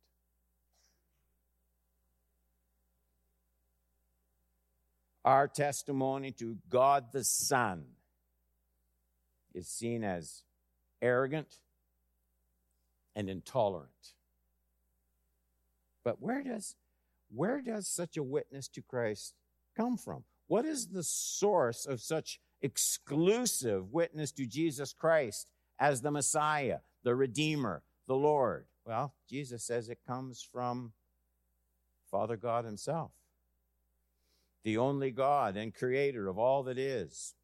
Our 5.25 5.49
testimony 5.49 6.33
to 6.33 6.59
God 6.69 7.07
the 7.13 7.25
Son 7.25 7.85
is 9.55 9.69
seen 9.69 10.05
as 10.05 10.43
arrogant 11.01 11.61
and 13.17 13.31
intolerant. 13.31 13.91
But 16.03 16.21
where 16.21 16.43
does 16.43 16.77
where 17.35 17.63
does 17.63 17.89
such 17.89 18.17
a 18.17 18.23
witness 18.23 18.69
to 18.69 18.83
Christ 18.83 19.35
come 19.77 19.97
from? 19.97 20.25
What 20.47 20.65
is 20.65 20.89
the 20.89 21.03
source 21.03 21.87
of 21.87 22.01
such 22.01 22.39
exclusive 22.65 23.93
witness 23.93 24.33
to 24.33 24.47
Jesus 24.47 24.95
Christ 24.95 25.49
as 25.79 26.01
the 26.01 26.11
Messiah, 26.11 26.79
the 27.03 27.15
Redeemer, 27.15 27.83
the 28.09 28.17
Lord? 28.17 28.65
Well, 28.87 29.15
Jesus 29.29 29.63
says 29.63 29.89
it 29.89 29.99
comes 30.07 30.43
from 30.43 30.93
Father 32.11 32.37
God 32.37 32.65
Himself, 32.65 33.11
the 34.63 34.79
only 34.79 35.11
God 35.11 35.57
and 35.57 35.75
creator 35.75 36.27
of 36.27 36.39
all 36.39 36.63
that 36.65 36.79
is. 36.79 37.35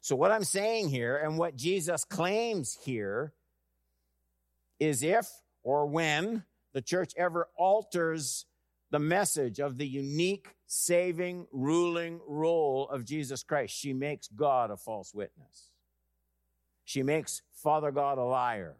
So, 0.00 0.16
what 0.16 0.32
I'm 0.32 0.44
saying 0.44 0.88
here 0.88 1.16
and 1.16 1.38
what 1.38 1.56
Jesus 1.56 2.04
claims 2.04 2.78
here 2.84 3.32
is 4.80 5.02
if 5.02 5.28
or 5.62 5.86
when 5.86 6.44
the 6.72 6.82
church 6.82 7.12
ever 7.16 7.48
alters 7.56 8.44
the 8.90 8.98
message 8.98 9.58
of 9.58 9.78
the 9.78 9.86
unique, 9.86 10.54
saving, 10.66 11.46
ruling 11.52 12.20
role 12.26 12.88
of 12.88 13.04
Jesus 13.04 13.42
Christ. 13.42 13.74
She 13.74 13.92
makes 13.92 14.28
God 14.28 14.70
a 14.70 14.76
false 14.76 15.12
witness. 15.12 15.70
She 16.84 17.02
makes 17.02 17.42
Father 17.52 17.90
God 17.90 18.18
a 18.18 18.24
liar. 18.24 18.76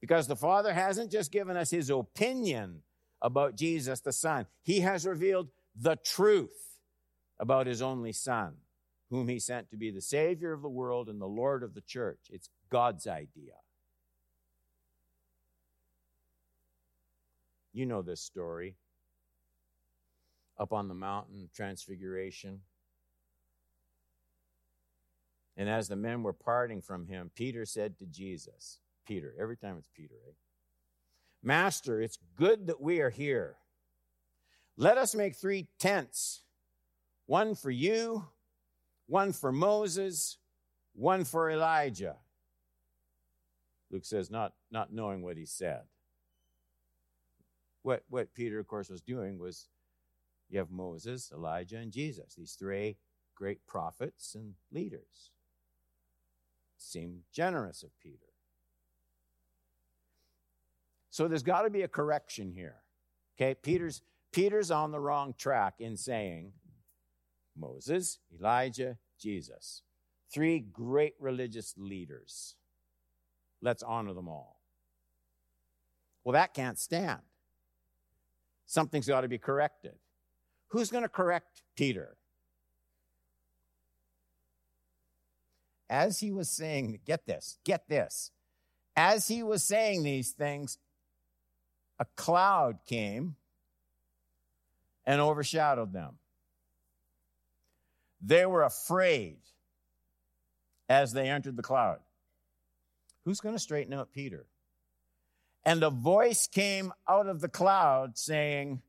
Because 0.00 0.26
the 0.26 0.36
Father 0.36 0.72
hasn't 0.72 1.10
just 1.10 1.32
given 1.32 1.56
us 1.56 1.70
his 1.70 1.90
opinion 1.90 2.82
about 3.20 3.56
Jesus 3.56 4.00
the 4.00 4.12
Son, 4.12 4.46
he 4.62 4.80
has 4.80 5.06
revealed 5.06 5.48
the 5.74 5.96
truth 5.96 6.78
about 7.40 7.66
his 7.66 7.82
only 7.82 8.12
Son, 8.12 8.54
whom 9.10 9.28
he 9.28 9.40
sent 9.40 9.70
to 9.70 9.76
be 9.76 9.90
the 9.90 10.00
Savior 10.00 10.52
of 10.52 10.62
the 10.62 10.68
world 10.68 11.08
and 11.08 11.20
the 11.20 11.26
Lord 11.26 11.62
of 11.62 11.74
the 11.74 11.80
church. 11.80 12.28
It's 12.30 12.48
God's 12.70 13.06
idea. 13.06 13.54
You 17.78 17.86
know 17.86 18.02
this 18.02 18.20
story. 18.20 18.74
Up 20.58 20.72
on 20.72 20.88
the 20.88 20.94
mountain, 20.94 21.48
Transfiguration. 21.54 22.62
And 25.56 25.68
as 25.68 25.86
the 25.86 25.94
men 25.94 26.24
were 26.24 26.32
parting 26.32 26.82
from 26.82 27.06
him, 27.06 27.30
Peter 27.36 27.64
said 27.64 27.96
to 28.00 28.06
Jesus, 28.06 28.80
Peter, 29.06 29.32
every 29.40 29.56
time 29.56 29.76
it's 29.78 29.88
Peter, 29.94 30.16
right? 30.26 30.34
Master, 31.40 32.02
it's 32.02 32.18
good 32.34 32.66
that 32.66 32.80
we 32.80 32.98
are 32.98 33.10
here. 33.10 33.58
Let 34.76 34.98
us 34.98 35.14
make 35.14 35.36
three 35.36 35.68
tents 35.78 36.42
one 37.26 37.54
for 37.54 37.70
you, 37.70 38.24
one 39.06 39.32
for 39.32 39.52
Moses, 39.52 40.38
one 40.96 41.24
for 41.24 41.48
Elijah. 41.48 42.16
Luke 43.92 44.04
says, 44.04 44.32
not, 44.32 44.54
not 44.68 44.92
knowing 44.92 45.22
what 45.22 45.36
he 45.36 45.46
said. 45.46 45.82
What, 47.88 48.04
what 48.10 48.34
Peter, 48.34 48.58
of 48.58 48.66
course, 48.66 48.90
was 48.90 49.00
doing 49.00 49.38
was 49.38 49.66
you 50.50 50.58
have 50.58 50.70
Moses, 50.70 51.32
Elijah, 51.34 51.78
and 51.78 51.90
Jesus, 51.90 52.34
these 52.34 52.52
three 52.52 52.98
great 53.34 53.66
prophets 53.66 54.34
and 54.34 54.52
leaders. 54.70 55.30
Seemed 56.76 57.20
generous 57.32 57.82
of 57.82 57.88
Peter. 57.98 58.26
So 61.08 61.28
there's 61.28 61.42
got 61.42 61.62
to 61.62 61.70
be 61.70 61.80
a 61.80 61.88
correction 61.88 62.52
here. 62.52 62.74
Okay, 63.40 63.54
Peter's 63.54 64.02
Peter's 64.32 64.70
on 64.70 64.90
the 64.90 65.00
wrong 65.00 65.32
track 65.38 65.76
in 65.78 65.96
saying 65.96 66.52
Moses, 67.56 68.18
Elijah, 68.38 68.98
Jesus. 69.18 69.80
Three 70.30 70.60
great 70.60 71.14
religious 71.18 71.72
leaders. 71.78 72.54
Let's 73.62 73.82
honor 73.82 74.12
them 74.12 74.28
all. 74.28 74.60
Well, 76.22 76.34
that 76.34 76.52
can't 76.52 76.78
stand. 76.78 77.22
Something's 78.68 79.08
got 79.08 79.22
to 79.22 79.28
be 79.28 79.38
corrected. 79.38 79.94
Who's 80.68 80.90
going 80.90 81.02
to 81.02 81.08
correct 81.08 81.62
Peter? 81.74 82.18
As 85.88 86.20
he 86.20 86.30
was 86.30 86.50
saying, 86.50 87.00
get 87.06 87.24
this, 87.24 87.58
get 87.64 87.88
this. 87.88 88.30
As 88.94 89.26
he 89.26 89.42
was 89.42 89.64
saying 89.64 90.02
these 90.02 90.32
things, 90.32 90.76
a 91.98 92.04
cloud 92.14 92.80
came 92.86 93.36
and 95.06 95.18
overshadowed 95.18 95.94
them. 95.94 96.18
They 98.20 98.44
were 98.44 98.64
afraid 98.64 99.38
as 100.90 101.14
they 101.14 101.30
entered 101.30 101.56
the 101.56 101.62
cloud. 101.62 102.00
Who's 103.24 103.40
going 103.40 103.54
to 103.54 103.58
straighten 103.58 103.94
out 103.94 104.12
Peter? 104.12 104.44
And 105.68 105.82
a 105.82 105.90
voice 105.90 106.46
came 106.46 106.94
out 107.06 107.26
of 107.26 107.42
the 107.42 107.48
cloud 107.48 108.16
saying, 108.16 108.80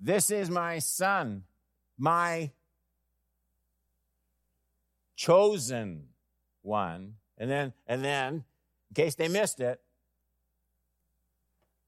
This 0.00 0.30
is 0.30 0.48
my 0.48 0.78
son, 0.78 1.42
my 1.98 2.52
chosen 5.16 6.04
one. 6.62 7.16
And 7.36 7.50
then, 7.50 7.74
and 7.86 8.02
then, 8.02 8.44
in 8.88 8.94
case 8.94 9.16
they 9.16 9.28
missed 9.28 9.60
it, 9.60 9.82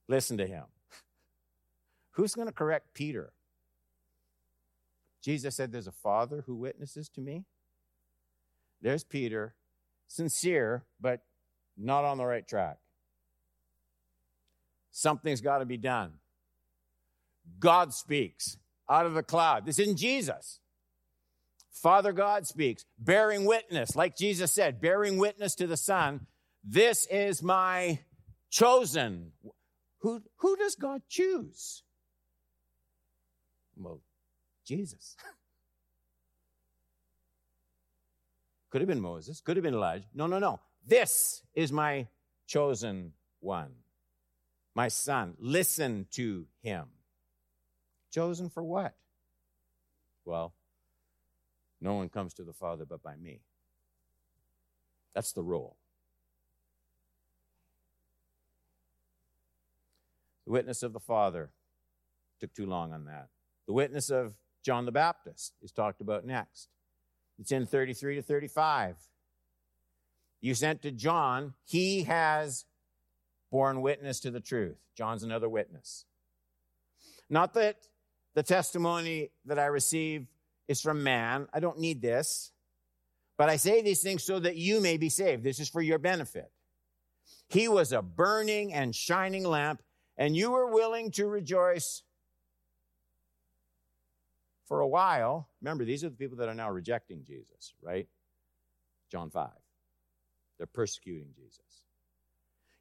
listen 0.07 0.37
to 0.37 0.47
him. 0.47 0.65
Who's 2.11 2.35
going 2.35 2.47
to 2.47 2.53
correct 2.53 2.93
Peter? 2.93 3.33
Jesus 5.23 5.57
said, 5.57 5.73
There's 5.73 5.87
a 5.87 5.93
father 5.93 6.45
who 6.45 6.57
witnesses 6.57 7.09
to 7.15 7.23
me. 7.23 7.47
There's 8.83 9.03
Peter, 9.03 9.55
sincere, 10.09 10.85
but 11.01 11.23
not 11.79 12.05
on 12.05 12.19
the 12.19 12.27
right 12.27 12.47
track. 12.47 12.77
Something's 14.93 15.41
got 15.41 15.59
to 15.59 15.65
be 15.65 15.77
done. 15.77 16.13
God 17.59 17.93
speaks 17.93 18.57
out 18.89 19.07
of 19.07 19.15
the 19.15 19.23
cloud. 19.23 19.67
This 19.67 19.79
isn't 19.79 19.97
Jesus. 19.97 20.61
Father 21.71 22.13
God 22.13 22.47
speaks, 22.47 22.85
bearing 22.99 23.45
witness, 23.45 23.97
like 23.97 24.17
Jesus 24.17 24.53
said, 24.53 24.81
bearing 24.81 25.19
witness 25.19 25.55
to 25.57 25.67
the 25.67 25.77
Son. 25.77 26.27
This 26.63 27.07
is 27.07 27.43
my 27.43 28.01
chosen. 28.51 29.33
Who, 30.01 30.23
who 30.37 30.57
does 30.57 30.75
God 30.75 31.03
choose? 31.09 31.83
Well, 33.77 34.01
Jesus. 34.67 35.17
could 38.71 38.83
have 38.83 38.89
been 38.89 39.01
Moses, 39.01 39.41
could 39.41 39.57
have 39.57 39.65
been 39.65 39.75
Elijah. 39.75 40.05
No, 40.13 40.27
no, 40.27 40.39
no. 40.39 40.61
This 40.87 41.43
is 41.55 41.73
my 41.73 42.09
chosen 42.47 43.13
one 43.41 43.71
my 44.75 44.89
son. 44.89 45.35
Listen 45.39 46.07
to 46.13 46.47
him. 46.63 46.87
Chosen 48.13 48.49
for 48.49 48.63
what? 48.63 48.95
Well, 50.25 50.53
no 51.81 51.95
one 51.95 52.09
comes 52.09 52.35
to 52.35 52.45
the 52.45 52.53
Father 52.53 52.85
but 52.85 53.03
by 53.03 53.17
me. 53.17 53.41
That's 55.15 55.33
the 55.33 55.43
rule. 55.43 55.77
The 60.47 60.53
witness 60.53 60.83
of 60.83 60.93
the 60.93 61.01
Father 61.01 61.51
took 62.41 62.53
too 62.55 62.67
long 62.67 62.93
on 62.93 63.05
that. 63.05 63.29
The 63.67 63.73
witness 63.73 64.11
of 64.11 64.35
John 64.65 64.85
the 64.85 64.93
Baptist 64.93 65.55
is 65.63 65.73
talked 65.73 66.01
about 66.01 66.25
next. 66.25 66.69
It's 67.39 67.53
in 67.53 67.67
33 67.67 68.17
to 68.17 68.23
35. 68.23 68.97
You 70.41 70.55
sent 70.55 70.83
to 70.83 70.91
John, 70.91 71.55
he 71.65 72.05
has 72.05 72.65
borne 73.51 73.81
witness 73.83 74.21
to 74.21 74.31
the 74.31 74.41
truth. 74.41 74.77
John's 74.97 75.23
another 75.23 75.49
witness. 75.49 76.05
Not 77.29 77.55
that 77.55 77.77
the 78.35 78.43
testimony 78.43 79.31
that 79.45 79.59
I 79.59 79.67
receive 79.67 80.27
is 80.69 80.81
from 80.81 81.03
man. 81.03 81.49
I 81.53 81.61
don't 81.61 81.79
need 81.79 82.01
this. 82.01 82.53
But 83.37 83.49
I 83.49 83.57
say 83.57 83.81
these 83.81 84.03
things 84.03 84.23
so 84.23 84.39
that 84.39 84.57
you 84.57 84.81
may 84.81 84.99
be 84.99 85.09
saved. 85.09 85.43
This 85.43 85.61
is 85.61 85.69
for 85.69 85.81
your 85.81 85.99
benefit. 85.99 86.51
He 87.49 87.69
was 87.69 87.93
a 87.93 88.03
burning 88.03 88.73
and 88.73 88.95
shining 88.95 89.45
lamp, 89.45 89.83
and 90.17 90.37
you 90.37 90.51
were 90.51 90.71
willing 90.71 91.11
to 91.13 91.27
rejoice 91.27 92.03
for 94.67 94.81
a 94.81 94.87
while. 94.87 95.49
Remember, 95.61 95.85
these 95.85 96.05
are 96.05 96.11
the 96.11 96.17
people 96.17 96.37
that 96.39 96.49
are 96.49 96.55
now 96.55 96.71
rejecting 96.71 97.25
Jesus, 97.25 97.75
right? 97.83 98.07
John 99.11 99.31
5. 99.31 99.49
They're 100.59 100.67
persecuting 100.67 101.29
Jesus. 101.35 101.70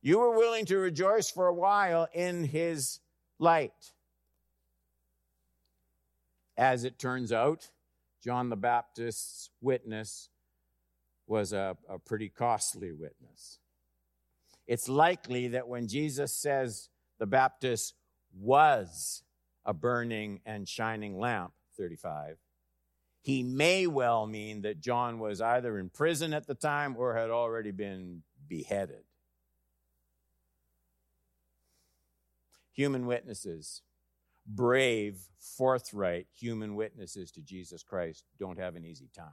You 0.02 0.20
were 0.20 0.38
willing 0.38 0.66
to 0.68 0.78
rejoice 0.78 1.30
for 1.30 1.48
a 1.48 1.54
while 1.54 2.08
in 2.14 2.46
his 2.46 3.00
light. 3.38 3.92
As 6.58 6.84
it 6.84 7.00
turns 7.00 7.32
out, 7.32 7.70
John 8.24 8.50
the 8.50 8.56
Baptist's 8.56 9.50
witness 9.62 10.30
was 11.28 11.54
a, 11.54 11.78
a 11.90 12.00
pretty 12.00 12.30
costly 12.30 12.92
witness. 12.92 13.60
It's 14.68 14.88
likely 14.88 15.50
that 15.50 15.68
when 15.68 15.88
Jesus 15.88 16.34
says 16.34 16.90
the 17.18 17.26
Baptist 17.26 17.96
was 18.38 19.24
a 19.66 19.74
burning 19.74 20.42
and 20.46 20.68
shining 20.68 21.18
lamp, 21.18 21.54
35, 21.78 22.38
he 23.22 23.44
may 23.44 23.88
well 23.88 24.26
mean 24.26 24.62
that 24.62 24.80
John 24.80 25.20
was 25.20 25.42
either 25.42 25.78
in 25.78 25.90
prison 25.90 26.34
at 26.34 26.48
the 26.48 26.56
time 26.56 26.96
or 26.98 27.16
had 27.16 27.30
already 27.30 27.72
been 27.72 28.24
beheaded. 28.48 29.04
Human 32.72 33.06
witnesses, 33.06 33.82
brave, 34.46 35.18
forthright 35.38 36.28
human 36.34 36.76
witnesses 36.76 37.32
to 37.32 37.42
Jesus 37.42 37.84
Christ, 37.84 38.26
don't 38.40 38.60
have 38.60 38.76
an 38.76 38.86
easy 38.86 39.10
time. 39.16 39.28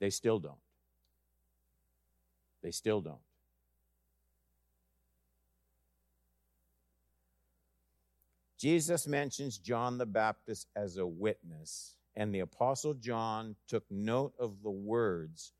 They 0.00 0.10
still 0.10 0.38
don't. 0.38 0.54
They 2.62 2.70
still 2.70 3.00
don't. 3.00 3.20
Jesus 8.58 9.06
mentions 9.06 9.58
John 9.58 9.98
the 9.98 10.06
Baptist 10.06 10.68
as 10.74 10.96
a 10.96 11.06
witness, 11.06 11.96
and 12.16 12.34
the 12.34 12.40
Apostle 12.40 12.94
John 12.94 13.54
took 13.68 13.84
note 13.90 14.32
of 14.38 14.62
the 14.62 14.70
words 14.70 15.52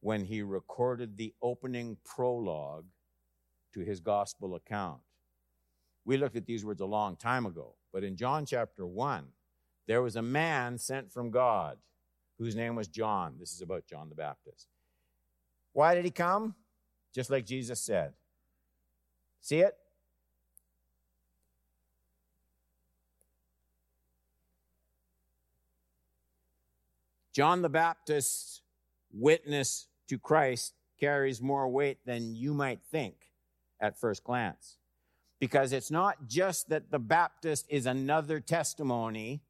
when 0.00 0.24
he 0.24 0.42
recorded 0.42 1.16
the 1.16 1.34
opening 1.42 1.96
prologue 2.04 2.86
to 3.74 3.80
his 3.80 4.00
gospel 4.00 4.54
account. 4.54 5.00
We 6.04 6.16
looked 6.16 6.36
at 6.36 6.46
these 6.46 6.64
words 6.64 6.80
a 6.80 6.86
long 6.86 7.16
time 7.16 7.46
ago, 7.46 7.74
but 7.92 8.04
in 8.04 8.16
John 8.16 8.44
chapter 8.44 8.86
1, 8.86 9.24
there 9.86 10.02
was 10.02 10.16
a 10.16 10.22
man 10.22 10.78
sent 10.78 11.12
from 11.12 11.30
God 11.30 11.78
whose 12.38 12.56
name 12.56 12.74
was 12.74 12.88
John. 12.88 13.34
This 13.38 13.52
is 13.52 13.62
about 13.62 13.86
John 13.86 14.08
the 14.08 14.14
Baptist. 14.14 14.68
Why 15.72 15.94
did 15.94 16.04
he 16.04 16.10
come? 16.10 16.54
Just 17.14 17.30
like 17.30 17.46
Jesus 17.46 17.80
said. 17.80 18.14
See 19.40 19.58
it? 19.58 19.76
John 27.32 27.62
the 27.62 27.68
Baptist's 27.68 28.60
witness 29.12 29.88
to 30.08 30.18
Christ 30.18 30.74
carries 31.00 31.40
more 31.40 31.68
weight 31.68 31.98
than 32.04 32.34
you 32.34 32.52
might 32.52 32.80
think 32.90 33.14
at 33.80 33.98
first 33.98 34.22
glance. 34.22 34.76
Because 35.42 35.72
it's 35.72 35.90
not 35.90 36.28
just 36.28 36.68
that 36.68 36.92
the 36.92 37.00
Baptist 37.00 37.66
is 37.68 37.84
another 37.84 38.38
testimony 38.38 39.42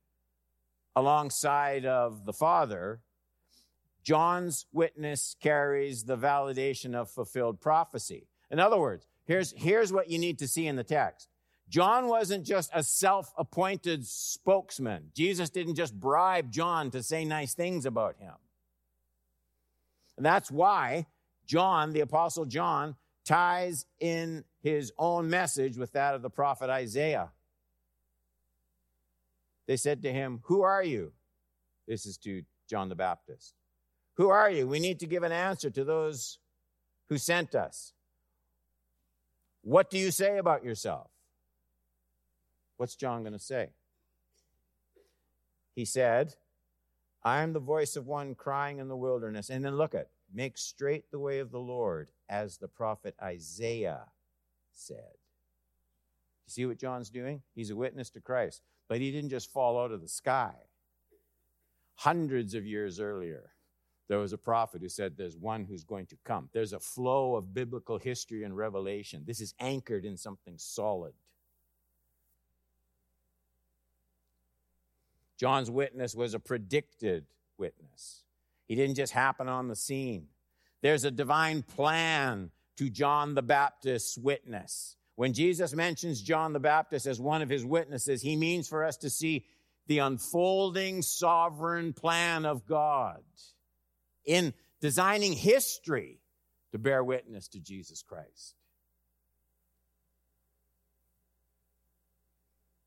alongside 0.96 1.84
of 1.84 2.24
the 2.24 2.32
Father, 2.32 3.02
John's 4.02 4.64
witness 4.72 5.36
carries 5.38 6.04
the 6.04 6.16
validation 6.16 6.94
of 6.94 7.10
fulfilled 7.10 7.60
prophecy. 7.60 8.26
In 8.50 8.58
other 8.58 8.78
words, 8.78 9.06
here's, 9.26 9.52
here's 9.54 9.92
what 9.92 10.08
you 10.08 10.18
need 10.18 10.38
to 10.38 10.48
see 10.48 10.66
in 10.66 10.76
the 10.76 10.82
text. 10.82 11.28
John 11.68 12.08
wasn't 12.08 12.46
just 12.46 12.70
a 12.72 12.82
self 12.82 13.30
appointed 13.36 14.06
spokesman. 14.06 15.10
Jesus 15.14 15.50
didn't 15.50 15.74
just 15.74 16.00
bribe 16.00 16.50
John 16.50 16.90
to 16.92 17.02
say 17.02 17.26
nice 17.26 17.52
things 17.52 17.84
about 17.84 18.16
him. 18.16 18.32
And 20.16 20.24
that's 20.24 20.50
why 20.50 21.04
John, 21.44 21.92
the 21.92 22.00
Apostle 22.00 22.46
John, 22.46 22.96
ties 23.24 23.86
in 24.00 24.44
his 24.62 24.92
own 24.98 25.30
message 25.30 25.76
with 25.76 25.92
that 25.92 26.14
of 26.14 26.22
the 26.22 26.30
prophet 26.30 26.70
Isaiah. 26.70 27.30
They 29.66 29.76
said 29.76 30.02
to 30.02 30.12
him, 30.12 30.40
Who 30.44 30.62
are 30.62 30.82
you? 30.82 31.12
This 31.86 32.06
is 32.06 32.16
to 32.18 32.42
John 32.68 32.88
the 32.88 32.94
Baptist. 32.94 33.54
Who 34.14 34.28
are 34.28 34.50
you? 34.50 34.66
We 34.66 34.80
need 34.80 35.00
to 35.00 35.06
give 35.06 35.22
an 35.22 35.32
answer 35.32 35.70
to 35.70 35.84
those 35.84 36.38
who 37.08 37.18
sent 37.18 37.54
us. 37.54 37.92
What 39.62 39.90
do 39.90 39.98
you 39.98 40.10
say 40.10 40.38
about 40.38 40.64
yourself? 40.64 41.08
What's 42.76 42.96
John 42.96 43.22
going 43.22 43.32
to 43.32 43.38
say? 43.38 43.68
He 45.74 45.84
said, 45.84 46.34
I 47.24 47.42
am 47.42 47.52
the 47.52 47.60
voice 47.60 47.96
of 47.96 48.06
one 48.06 48.34
crying 48.34 48.78
in 48.78 48.88
the 48.88 48.96
wilderness. 48.96 49.50
And 49.50 49.64
then 49.64 49.76
look 49.76 49.94
at, 49.94 50.08
make 50.34 50.58
straight 50.58 51.10
the 51.10 51.18
way 51.18 51.38
of 51.38 51.50
the 51.50 51.60
Lord, 51.60 52.10
as 52.32 52.56
the 52.56 52.66
prophet 52.66 53.14
Isaiah 53.22 54.06
said. 54.72 55.12
You 56.46 56.50
see 56.50 56.66
what 56.66 56.78
John's 56.78 57.10
doing? 57.10 57.42
He's 57.54 57.70
a 57.70 57.76
witness 57.76 58.08
to 58.10 58.20
Christ. 58.20 58.62
But 58.88 59.00
he 59.00 59.12
didn't 59.12 59.30
just 59.30 59.52
fall 59.52 59.78
out 59.78 59.92
of 59.92 60.00
the 60.00 60.08
sky. 60.08 60.54
Hundreds 61.96 62.54
of 62.54 62.64
years 62.64 62.98
earlier, 62.98 63.50
there 64.08 64.18
was 64.18 64.32
a 64.32 64.38
prophet 64.38 64.80
who 64.80 64.88
said 64.88 65.14
there's 65.16 65.36
one 65.36 65.66
who's 65.66 65.84
going 65.84 66.06
to 66.06 66.16
come. 66.24 66.48
There's 66.52 66.72
a 66.72 66.80
flow 66.80 67.36
of 67.36 67.52
biblical 67.52 67.98
history 67.98 68.44
and 68.44 68.56
revelation. 68.56 69.24
This 69.26 69.40
is 69.40 69.54
anchored 69.60 70.06
in 70.06 70.16
something 70.16 70.54
solid. 70.56 71.12
John's 75.38 75.70
witness 75.70 76.14
was 76.14 76.32
a 76.32 76.40
predicted 76.40 77.26
witness. 77.58 78.22
He 78.68 78.74
didn't 78.74 78.96
just 78.96 79.12
happen 79.12 79.48
on 79.48 79.68
the 79.68 79.76
scene. 79.76 80.28
There's 80.82 81.04
a 81.04 81.10
divine 81.10 81.62
plan 81.62 82.50
to 82.76 82.90
John 82.90 83.34
the 83.34 83.42
Baptist's 83.42 84.18
witness. 84.18 84.96
When 85.14 85.32
Jesus 85.32 85.74
mentions 85.74 86.20
John 86.20 86.52
the 86.52 86.60
Baptist 86.60 87.06
as 87.06 87.20
one 87.20 87.42
of 87.42 87.48
his 87.48 87.64
witnesses, 87.64 88.20
he 88.20 88.34
means 88.34 88.68
for 88.68 88.84
us 88.84 88.96
to 88.98 89.10
see 89.10 89.46
the 89.86 89.98
unfolding 89.98 91.02
sovereign 91.02 91.92
plan 91.92 92.44
of 92.44 92.66
God 92.66 93.22
in 94.24 94.52
designing 94.80 95.32
history 95.32 96.18
to 96.72 96.78
bear 96.78 97.04
witness 97.04 97.48
to 97.48 97.60
Jesus 97.60 98.02
Christ. 98.02 98.56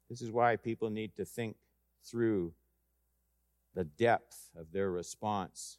This 0.10 0.22
is 0.22 0.32
why 0.32 0.58
people 0.58 0.90
need 0.90 1.16
to 1.16 1.26
think 1.26 1.56
through 2.04 2.54
the 3.74 3.86
depth 3.86 4.50
of 4.58 4.72
their 4.72 4.90
response 4.90 5.78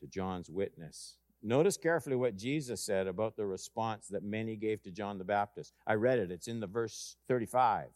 to 0.00 0.06
John's 0.06 0.50
witness. 0.50 1.16
Notice 1.42 1.76
carefully 1.76 2.16
what 2.16 2.36
Jesus 2.36 2.82
said 2.82 3.06
about 3.06 3.36
the 3.36 3.46
response 3.46 4.08
that 4.08 4.22
many 4.22 4.56
gave 4.56 4.82
to 4.82 4.90
John 4.90 5.16
the 5.16 5.24
Baptist. 5.24 5.72
I 5.86 5.94
read 5.94 6.18
it, 6.18 6.30
it's 6.30 6.48
in 6.48 6.60
the 6.60 6.66
verse 6.66 7.16
35. 7.28 7.86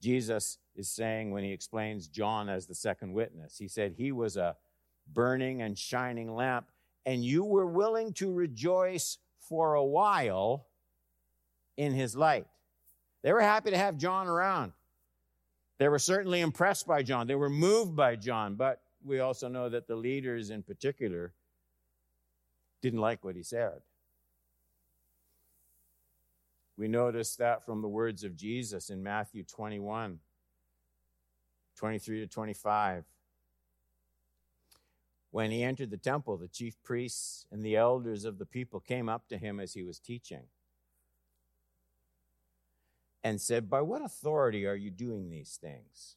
Jesus 0.00 0.58
is 0.74 0.88
saying 0.88 1.30
when 1.30 1.44
he 1.44 1.52
explains 1.52 2.08
John 2.08 2.48
as 2.48 2.66
the 2.66 2.74
second 2.74 3.12
witness, 3.12 3.58
he 3.58 3.68
said 3.68 3.94
he 3.96 4.12
was 4.12 4.36
a 4.36 4.56
burning 5.12 5.62
and 5.62 5.78
shining 5.78 6.34
lamp, 6.34 6.66
and 7.06 7.24
you 7.24 7.44
were 7.44 7.66
willing 7.66 8.12
to 8.14 8.32
rejoice 8.32 9.18
for 9.40 9.74
a 9.74 9.84
while 9.84 10.66
in 11.76 11.92
his 11.92 12.14
light. 12.14 12.46
They 13.22 13.32
were 13.32 13.40
happy 13.40 13.70
to 13.70 13.78
have 13.78 13.96
John 13.96 14.26
around. 14.26 14.72
They 15.78 15.88
were 15.88 15.98
certainly 15.98 16.40
impressed 16.40 16.86
by 16.86 17.02
John. 17.02 17.26
They 17.26 17.34
were 17.34 17.50
moved 17.50 17.96
by 17.96 18.16
John, 18.16 18.54
but 18.54 18.82
we 19.04 19.20
also 19.20 19.48
know 19.48 19.68
that 19.68 19.86
the 19.86 19.96
leaders 19.96 20.50
in 20.50 20.62
particular 20.62 21.32
didn't 22.82 23.00
like 23.00 23.24
what 23.24 23.36
he 23.36 23.42
said. 23.42 23.80
We 26.76 26.88
notice 26.88 27.36
that 27.36 27.64
from 27.64 27.82
the 27.82 27.88
words 27.88 28.24
of 28.24 28.36
Jesus 28.36 28.88
in 28.88 29.02
Matthew 29.02 29.44
21, 29.44 30.18
23 31.76 32.20
to 32.20 32.26
25. 32.26 33.04
When 35.30 35.50
he 35.50 35.62
entered 35.62 35.90
the 35.90 35.96
temple, 35.96 36.36
the 36.38 36.48
chief 36.48 36.82
priests 36.82 37.46
and 37.52 37.64
the 37.64 37.76
elders 37.76 38.24
of 38.24 38.38
the 38.38 38.46
people 38.46 38.80
came 38.80 39.08
up 39.08 39.28
to 39.28 39.36
him 39.36 39.60
as 39.60 39.74
he 39.74 39.82
was 39.82 39.98
teaching 39.98 40.44
and 43.22 43.40
said, 43.40 43.68
By 43.70 43.82
what 43.82 44.02
authority 44.02 44.66
are 44.66 44.74
you 44.74 44.90
doing 44.90 45.30
these 45.30 45.58
things? 45.60 46.16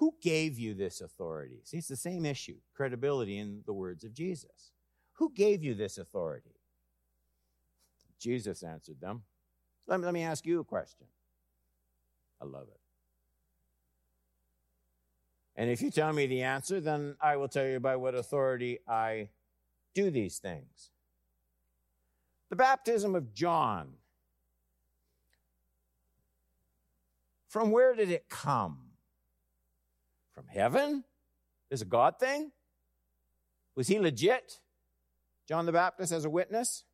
Who 0.00 0.14
gave 0.22 0.58
you 0.58 0.72
this 0.72 1.02
authority? 1.02 1.60
See, 1.64 1.76
it's 1.76 1.88
the 1.88 1.94
same 1.94 2.24
issue 2.24 2.56
credibility 2.74 3.36
in 3.36 3.60
the 3.66 3.74
words 3.74 4.02
of 4.02 4.14
Jesus. 4.14 4.72
Who 5.14 5.30
gave 5.30 5.62
you 5.62 5.74
this 5.74 5.98
authority? 5.98 6.54
Jesus 8.18 8.62
answered 8.62 9.00
them. 9.00 9.22
Let 9.86 10.00
me, 10.00 10.06
let 10.06 10.14
me 10.14 10.22
ask 10.22 10.46
you 10.46 10.60
a 10.60 10.64
question. 10.64 11.06
I 12.40 12.46
love 12.46 12.68
it. 12.68 12.80
And 15.54 15.68
if 15.68 15.82
you 15.82 15.90
tell 15.90 16.12
me 16.14 16.26
the 16.26 16.42
answer, 16.42 16.80
then 16.80 17.16
I 17.20 17.36
will 17.36 17.48
tell 17.48 17.66
you 17.66 17.78
by 17.78 17.96
what 17.96 18.14
authority 18.14 18.78
I 18.88 19.28
do 19.94 20.10
these 20.10 20.38
things. 20.38 20.90
The 22.48 22.56
baptism 22.56 23.14
of 23.14 23.34
John 23.34 23.92
From 27.50 27.72
where 27.72 27.96
did 27.96 28.12
it 28.12 28.28
come? 28.28 28.89
From 30.40 30.48
heaven? 30.48 31.04
Is 31.70 31.82
a 31.82 31.84
God 31.84 32.14
thing? 32.18 32.50
Was 33.76 33.88
he 33.88 33.98
legit? 33.98 34.58
John 35.46 35.66
the 35.66 35.72
Baptist 35.72 36.12
as 36.12 36.24
a 36.24 36.30
witness? 36.30 36.84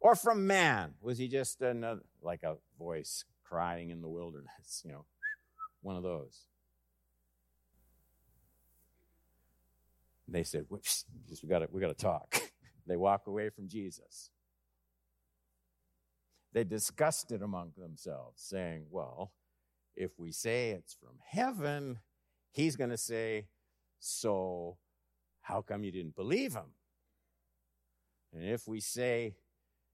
Or 0.00 0.16
from 0.16 0.44
man? 0.44 0.94
Was 1.00 1.16
he 1.16 1.28
just 1.28 1.62
another, 1.62 2.00
like 2.20 2.42
a 2.42 2.56
voice 2.76 3.24
crying 3.44 3.90
in 3.90 4.02
the 4.02 4.08
wilderness? 4.08 4.82
You 4.84 4.90
know, 4.90 5.04
one 5.82 5.94
of 5.94 6.02
those. 6.02 6.46
They 10.26 10.42
said, 10.42 10.66
we 10.68 11.48
got 11.48 11.72
we 11.72 11.80
to 11.80 11.94
talk. 11.94 12.42
they 12.88 12.96
walk 12.96 13.28
away 13.28 13.50
from 13.50 13.68
Jesus. 13.68 14.30
They 16.52 16.64
discussed 16.64 17.30
it 17.30 17.40
among 17.40 17.74
themselves, 17.76 18.42
saying, 18.42 18.86
Well, 18.90 19.30
if 19.94 20.18
we 20.18 20.32
say 20.32 20.70
it's 20.70 20.94
from 20.94 21.18
heaven, 21.24 22.00
he's 22.56 22.74
going 22.74 22.90
to 22.90 22.96
say, 22.96 23.46
So, 24.00 24.78
how 25.42 25.60
come 25.60 25.84
you 25.84 25.92
didn't 25.92 26.16
believe 26.16 26.54
him? 26.54 26.72
And 28.32 28.44
if 28.44 28.66
we 28.66 28.80
say 28.80 29.36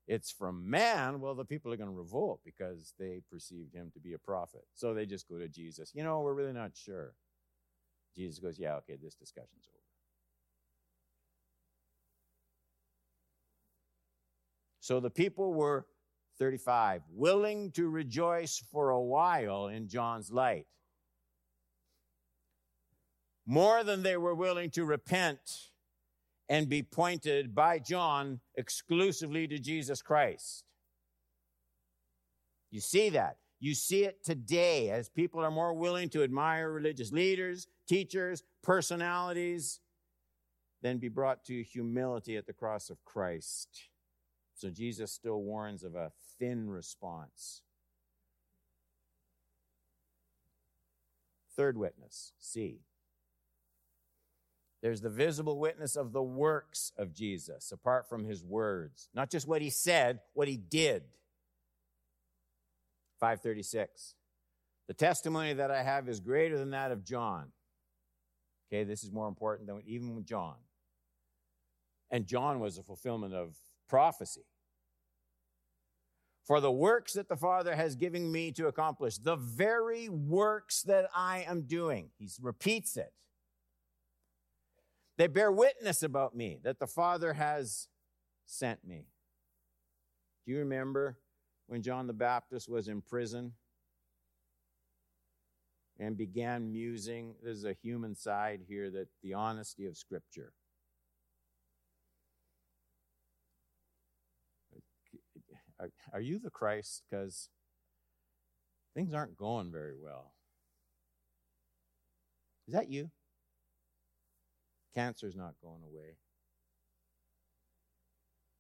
it's 0.06 0.30
from 0.30 0.68
man, 0.68 1.20
well, 1.20 1.34
the 1.34 1.44
people 1.44 1.72
are 1.72 1.76
going 1.76 1.90
to 1.90 1.94
revolt 1.94 2.40
because 2.44 2.94
they 2.98 3.20
perceived 3.30 3.74
him 3.74 3.90
to 3.94 4.00
be 4.00 4.14
a 4.14 4.18
prophet. 4.18 4.64
So 4.74 4.94
they 4.94 5.06
just 5.06 5.28
go 5.28 5.38
to 5.38 5.48
Jesus. 5.48 5.92
You 5.94 6.04
know, 6.04 6.20
we're 6.20 6.34
really 6.34 6.52
not 6.52 6.72
sure. 6.74 7.14
Jesus 8.16 8.38
goes, 8.38 8.58
Yeah, 8.58 8.76
okay, 8.76 8.96
this 9.02 9.14
discussion's 9.14 9.68
over. 9.68 9.78
So 14.80 14.98
the 14.98 15.10
people 15.10 15.52
were 15.52 15.86
35, 16.38 17.02
willing 17.12 17.70
to 17.72 17.88
rejoice 17.88 18.62
for 18.72 18.90
a 18.90 19.00
while 19.00 19.68
in 19.68 19.86
John's 19.86 20.32
light. 20.32 20.66
More 23.46 23.82
than 23.82 24.02
they 24.02 24.16
were 24.16 24.34
willing 24.34 24.70
to 24.70 24.84
repent 24.84 25.70
and 26.48 26.68
be 26.68 26.82
pointed 26.82 27.54
by 27.54 27.78
John 27.78 28.40
exclusively 28.56 29.48
to 29.48 29.58
Jesus 29.58 30.02
Christ. 30.02 30.64
You 32.70 32.80
see 32.80 33.10
that. 33.10 33.36
You 33.58 33.74
see 33.74 34.04
it 34.04 34.24
today 34.24 34.90
as 34.90 35.08
people 35.08 35.40
are 35.40 35.50
more 35.50 35.72
willing 35.72 36.08
to 36.10 36.22
admire 36.24 36.70
religious 36.70 37.12
leaders, 37.12 37.68
teachers, 37.86 38.42
personalities, 38.62 39.80
than 40.82 40.98
be 40.98 41.08
brought 41.08 41.44
to 41.44 41.62
humility 41.62 42.36
at 42.36 42.46
the 42.46 42.52
cross 42.52 42.90
of 42.90 43.04
Christ. 43.04 43.88
So 44.54 44.68
Jesus 44.68 45.12
still 45.12 45.42
warns 45.42 45.84
of 45.84 45.94
a 45.94 46.10
thin 46.38 46.68
response. 46.68 47.62
Third 51.56 51.76
witness, 51.76 52.32
C. 52.38 52.80
There's 54.82 55.00
the 55.00 55.08
visible 55.08 55.58
witness 55.58 55.94
of 55.94 56.12
the 56.12 56.22
works 56.22 56.92
of 56.98 57.14
Jesus, 57.14 57.70
apart 57.70 58.08
from 58.08 58.24
his 58.24 58.44
words. 58.44 59.08
Not 59.14 59.30
just 59.30 59.46
what 59.46 59.62
he 59.62 59.70
said, 59.70 60.18
what 60.34 60.48
he 60.48 60.56
did. 60.56 61.04
536. 63.20 64.16
The 64.88 64.94
testimony 64.94 65.52
that 65.52 65.70
I 65.70 65.84
have 65.84 66.08
is 66.08 66.18
greater 66.18 66.58
than 66.58 66.70
that 66.70 66.90
of 66.90 67.04
John. 67.04 67.52
Okay, 68.68 68.82
this 68.82 69.04
is 69.04 69.12
more 69.12 69.28
important 69.28 69.68
than 69.68 69.80
even 69.86 70.24
John. 70.24 70.56
And 72.10 72.26
John 72.26 72.58
was 72.58 72.76
a 72.76 72.82
fulfillment 72.82 73.34
of 73.34 73.54
prophecy. 73.88 74.44
For 76.44 76.60
the 76.60 76.72
works 76.72 77.12
that 77.12 77.28
the 77.28 77.36
Father 77.36 77.76
has 77.76 77.94
given 77.94 78.32
me 78.32 78.50
to 78.52 78.66
accomplish, 78.66 79.18
the 79.18 79.36
very 79.36 80.08
works 80.08 80.82
that 80.82 81.08
I 81.14 81.44
am 81.46 81.62
doing. 81.62 82.10
He 82.18 82.28
repeats 82.40 82.96
it. 82.96 83.12
They 85.18 85.26
bear 85.26 85.52
witness 85.52 86.02
about 86.02 86.34
me 86.34 86.58
that 86.62 86.78
the 86.78 86.86
Father 86.86 87.34
has 87.34 87.88
sent 88.46 88.86
me. 88.86 89.06
Do 90.44 90.52
you 90.52 90.58
remember 90.58 91.18
when 91.66 91.82
John 91.82 92.06
the 92.06 92.12
Baptist 92.12 92.68
was 92.68 92.88
in 92.88 93.02
prison 93.02 93.52
and 95.98 96.16
began 96.16 96.72
musing? 96.72 97.34
There's 97.42 97.64
a 97.64 97.74
human 97.82 98.14
side 98.14 98.62
here 98.66 98.90
that 98.90 99.08
the 99.22 99.34
honesty 99.34 99.86
of 99.86 99.96
Scripture. 99.96 100.52
Are, 106.12 106.20
you 106.20 106.38
the 106.38 106.50
Christ? 106.50 107.02
Because 107.10 107.48
things 108.94 109.12
aren't 109.14 109.36
going 109.36 109.72
very 109.72 109.96
well. 110.00 110.32
Is 112.68 112.74
that 112.74 112.88
you? 112.88 113.10
Cancer's 114.94 115.36
not 115.36 115.54
going 115.62 115.82
away. 115.82 116.16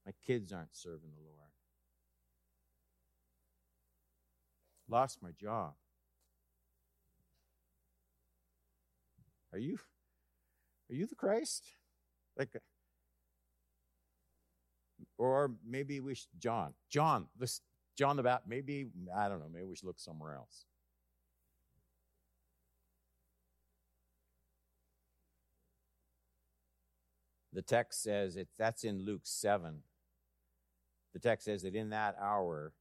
My 0.06 0.12
kids 0.26 0.52
aren't 0.52 0.74
serving 0.74 1.10
the 1.14 1.22
Lord. 1.22 1.50
Lost 4.88 5.22
my 5.22 5.30
job. 5.40 5.74
Are 9.52 9.58
you 9.58 9.78
are 10.90 10.94
you 10.94 11.06
the 11.06 11.14
Christ? 11.14 11.64
Like 12.36 12.56
or 15.18 15.52
maybe 15.66 16.00
we 16.00 16.14
should, 16.14 16.28
John. 16.38 16.74
John, 16.90 17.26
this 17.38 17.60
John 17.96 18.16
the 18.16 18.22
Baptist, 18.22 18.48
maybe 18.48 18.88
I 19.14 19.28
don't 19.28 19.38
know, 19.38 19.48
maybe 19.52 19.66
we 19.66 19.76
should 19.76 19.86
look 19.86 20.00
somewhere 20.00 20.34
else. 20.34 20.64
The 27.52 27.62
text 27.62 28.02
says 28.02 28.36
it, 28.36 28.48
that's 28.58 28.84
in 28.84 29.04
Luke 29.04 29.22
7. 29.24 29.82
The 31.12 31.18
text 31.18 31.44
says 31.44 31.62
that 31.62 31.74
in 31.74 31.90
that 31.90 32.16
hour, 32.20 32.72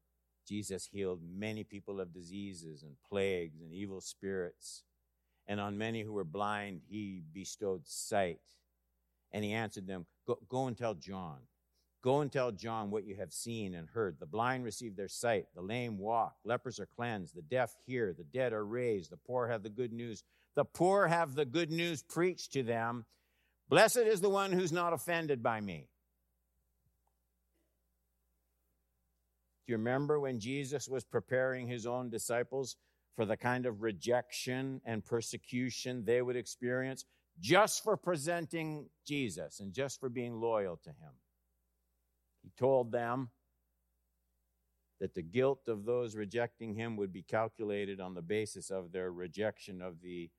Jesus 0.48 0.88
healed 0.92 1.20
many 1.24 1.64
people 1.64 2.00
of 2.00 2.14
diseases 2.14 2.84
and 2.84 2.96
plagues 3.08 3.62
and 3.62 3.74
evil 3.74 4.02
spirits. 4.02 4.84
And 5.48 5.60
on 5.60 5.78
many 5.78 6.02
who 6.02 6.14
were 6.14 6.24
blind, 6.24 6.82
he 6.88 7.24
bestowed 7.34 7.86
sight. 7.86 8.40
And 9.32 9.44
he 9.44 9.52
answered 9.52 9.88
them, 9.88 10.06
Go, 10.26 10.40
go 10.48 10.68
and 10.68 10.78
tell 10.78 10.94
John. 10.94 11.40
Go 12.04 12.22
and 12.22 12.32
tell 12.32 12.52
John 12.52 12.90
what 12.90 13.06
you 13.06 13.16
have 13.16 13.32
seen 13.32 13.76
and 13.76 13.88
heard. 13.88 14.18
The 14.20 14.26
blind 14.26 14.64
receive 14.64 14.96
their 14.96 15.08
sight, 15.08 15.46
the 15.54 15.62
lame 15.62 16.00
walk, 16.00 16.36
lepers 16.44 16.80
are 16.80 16.88
cleansed, 16.88 17.36
the 17.36 17.44
deaf 17.44 17.76
hear, 17.86 18.14
the 18.18 18.24
dead 18.24 18.54
are 18.54 18.66
raised, 18.66 19.12
the 19.12 19.18
poor 19.18 19.48
have 19.48 19.62
the 19.62 19.70
good 19.70 19.94
news. 19.94 20.24
The 20.56 20.66
poor 20.66 21.08
have 21.08 21.36
the 21.36 21.46
good 21.46 21.72
news 21.72 22.02
preached 22.02 22.54
to 22.54 22.64
them 22.64 23.06
Blessed 23.72 24.00
is 24.00 24.20
the 24.20 24.30
one 24.30 24.52
who's 24.52 24.74
not 24.74 24.92
offended 24.92 25.42
by 25.42 25.62
me. 25.62 25.88
Do 29.66 29.72
you 29.72 29.78
remember 29.78 30.20
when 30.20 30.42
Jesus 30.42 30.90
was 30.90 31.06
preparing 31.06 31.70
his 31.70 31.86
own 31.86 32.10
disciples 32.10 32.76
for 33.16 33.26
the 33.26 33.38
kind 33.38 33.66
of 33.66 33.82
rejection 33.82 34.82
and 34.84 35.06
persecution 35.06 36.04
they 36.04 36.22
would 36.22 36.36
experience 36.36 37.06
just 37.40 37.82
for 37.82 37.96
presenting 37.96 38.90
Jesus 39.08 39.62
and 39.62 39.72
just 39.72 40.02
for 40.02 40.10
being 40.10 40.42
loyal 40.42 40.76
to 40.84 40.90
him? 40.90 41.14
He 42.44 42.52
told 42.60 42.92
them 42.92 43.30
that 45.00 45.14
the 45.14 45.22
guilt 45.22 45.70
of 45.70 45.86
those 45.86 46.18
rejecting 46.18 46.76
him 46.76 46.98
would 46.98 47.14
be 47.14 47.24
calculated 47.24 48.02
on 48.02 48.16
the 48.16 48.22
basis 48.22 48.70
of 48.70 48.92
their 48.92 49.14
rejection 49.14 49.82
of 49.82 50.02
the 50.02 50.30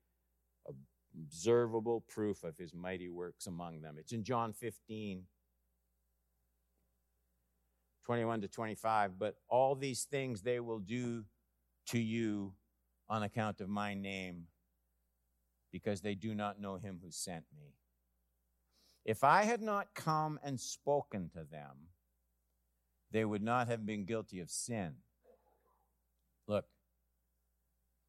observable 1.15 2.01
proof 2.01 2.43
of 2.43 2.57
his 2.57 2.73
mighty 2.73 3.09
works 3.09 3.47
among 3.47 3.81
them. 3.81 3.95
It's 3.99 4.13
in 4.13 4.23
John 4.23 4.53
15, 4.53 5.23
21 8.05 8.41
to 8.41 8.47
25. 8.47 9.19
But 9.19 9.35
all 9.47 9.75
these 9.75 10.03
things 10.03 10.41
they 10.41 10.59
will 10.59 10.79
do 10.79 11.25
to 11.87 11.99
you 11.99 12.53
on 13.09 13.23
account 13.23 13.61
of 13.61 13.69
my 13.69 13.93
name, 13.93 14.47
because 15.71 16.01
they 16.01 16.15
do 16.15 16.33
not 16.33 16.59
know 16.59 16.77
him 16.77 16.99
who 17.03 17.11
sent 17.11 17.43
me. 17.55 17.75
If 19.05 19.23
I 19.23 19.43
had 19.43 19.61
not 19.61 19.93
come 19.93 20.39
and 20.43 20.59
spoken 20.59 21.29
to 21.33 21.43
them, 21.43 21.89
they 23.11 23.25
would 23.25 23.43
not 23.43 23.67
have 23.67 23.85
been 23.85 24.05
guilty 24.05 24.39
of 24.39 24.49
sin. 24.49 24.93
Look, 26.47 26.65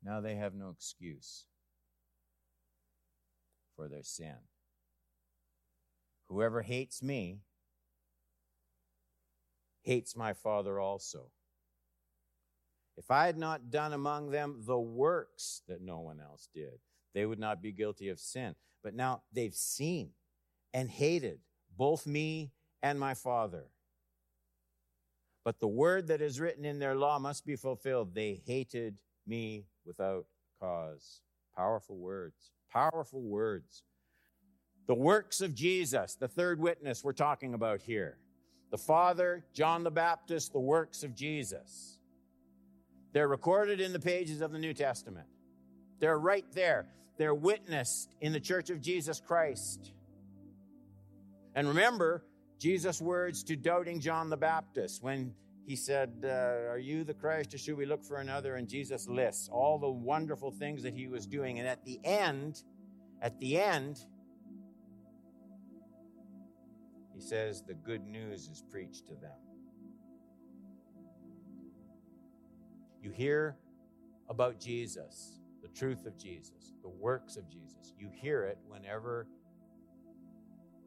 now 0.02 0.20
they 0.20 0.36
have 0.36 0.54
no 0.54 0.70
excuse 0.70 1.46
for 3.76 3.88
their 3.88 4.02
sin. 4.02 4.36
Whoever 6.28 6.62
hates 6.62 7.02
me 7.02 7.40
hates 9.82 10.16
my 10.16 10.32
Father 10.32 10.80
also. 10.80 11.30
If 12.96 13.10
I 13.10 13.26
had 13.26 13.36
not 13.36 13.70
done 13.70 13.92
among 13.92 14.30
them 14.30 14.62
the 14.64 14.78
works 14.78 15.62
that 15.68 15.82
no 15.82 16.00
one 16.00 16.20
else 16.20 16.48
did, 16.54 16.78
they 17.12 17.26
would 17.26 17.38
not 17.38 17.60
be 17.60 17.72
guilty 17.72 18.08
of 18.08 18.18
sin. 18.20 18.54
But 18.82 18.94
now 18.94 19.22
they've 19.32 19.54
seen 19.54 20.10
and 20.72 20.88
hated 20.88 21.40
both 21.76 22.06
me 22.06 22.52
and 22.82 22.98
my 22.98 23.14
Father. 23.14 23.66
But 25.44 25.60
the 25.60 25.68
word 25.68 26.06
that 26.08 26.22
is 26.22 26.40
written 26.40 26.64
in 26.64 26.78
their 26.78 26.94
law 26.94 27.18
must 27.18 27.44
be 27.44 27.56
fulfilled. 27.56 28.14
They 28.14 28.42
hated 28.46 28.96
me 29.26 29.66
without 29.84 30.26
cause. 30.60 31.20
Powerful 31.56 31.96
words. 31.96 32.53
Powerful 32.74 33.22
words. 33.22 33.84
The 34.86 34.94
works 34.94 35.40
of 35.40 35.54
Jesus, 35.54 36.16
the 36.16 36.28
third 36.28 36.60
witness 36.60 37.04
we're 37.04 37.12
talking 37.12 37.54
about 37.54 37.80
here. 37.80 38.18
The 38.70 38.78
Father, 38.78 39.44
John 39.54 39.84
the 39.84 39.90
Baptist, 39.90 40.52
the 40.52 40.58
works 40.58 41.04
of 41.04 41.14
Jesus. 41.14 41.98
They're 43.12 43.28
recorded 43.28 43.80
in 43.80 43.92
the 43.92 44.00
pages 44.00 44.40
of 44.40 44.50
the 44.50 44.58
New 44.58 44.74
Testament. 44.74 45.28
They're 46.00 46.18
right 46.18 46.44
there. 46.52 46.88
They're 47.16 47.34
witnessed 47.34 48.12
in 48.20 48.32
the 48.32 48.40
church 48.40 48.70
of 48.70 48.80
Jesus 48.80 49.20
Christ. 49.20 49.92
And 51.54 51.68
remember 51.68 52.24
Jesus' 52.58 53.00
words 53.00 53.44
to 53.44 53.56
doubting 53.56 54.00
John 54.00 54.30
the 54.30 54.36
Baptist 54.36 55.00
when 55.00 55.32
he 55.66 55.76
said, 55.76 56.12
uh, 56.24 56.28
Are 56.70 56.78
you 56.78 57.04
the 57.04 57.14
Christ 57.14 57.54
or 57.54 57.58
should 57.58 57.76
we 57.76 57.86
look 57.86 58.04
for 58.04 58.18
another? 58.18 58.56
And 58.56 58.68
Jesus 58.68 59.08
lists 59.08 59.48
all 59.50 59.78
the 59.78 59.90
wonderful 59.90 60.50
things 60.50 60.82
that 60.82 60.94
he 60.94 61.08
was 61.08 61.26
doing. 61.26 61.58
And 61.58 61.66
at 61.66 61.84
the 61.84 61.98
end, 62.04 62.62
at 63.22 63.38
the 63.40 63.58
end, 63.58 63.98
he 67.14 67.20
says, 67.20 67.62
The 67.62 67.74
good 67.74 68.06
news 68.06 68.48
is 68.48 68.62
preached 68.70 69.06
to 69.06 69.14
them. 69.14 69.38
You 73.02 73.10
hear 73.10 73.56
about 74.28 74.60
Jesus, 74.60 75.40
the 75.62 75.68
truth 75.68 76.06
of 76.06 76.18
Jesus, 76.18 76.74
the 76.82 76.88
works 76.88 77.36
of 77.36 77.48
Jesus. 77.50 77.94
You 77.98 78.10
hear 78.12 78.44
it 78.44 78.58
whenever 78.66 79.26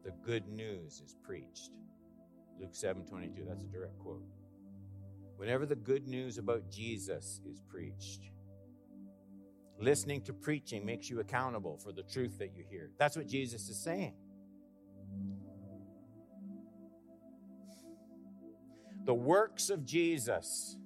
the 0.04 0.12
good 0.24 0.48
news 0.48 1.00
is 1.04 1.16
preached. 1.24 1.70
Luke 2.60 2.74
7 2.74 3.04
22, 3.04 3.44
that's 3.46 3.62
a 3.62 3.66
direct 3.66 3.98
quote. 3.98 4.22
Whenever 5.38 5.64
the 5.64 5.76
good 5.76 6.08
news 6.08 6.36
about 6.36 6.68
Jesus 6.68 7.40
is 7.48 7.60
preached, 7.68 8.28
listening 9.80 10.20
to 10.22 10.32
preaching 10.32 10.84
makes 10.84 11.08
you 11.08 11.20
accountable 11.20 11.78
for 11.78 11.92
the 11.92 12.02
truth 12.02 12.38
that 12.40 12.56
you 12.56 12.64
hear. 12.68 12.90
That's 12.98 13.16
what 13.16 13.28
Jesus 13.28 13.68
is 13.68 13.80
saying. 13.80 14.14
The 19.04 19.14
works 19.14 19.70
of 19.70 19.86
Jesus 19.86 20.76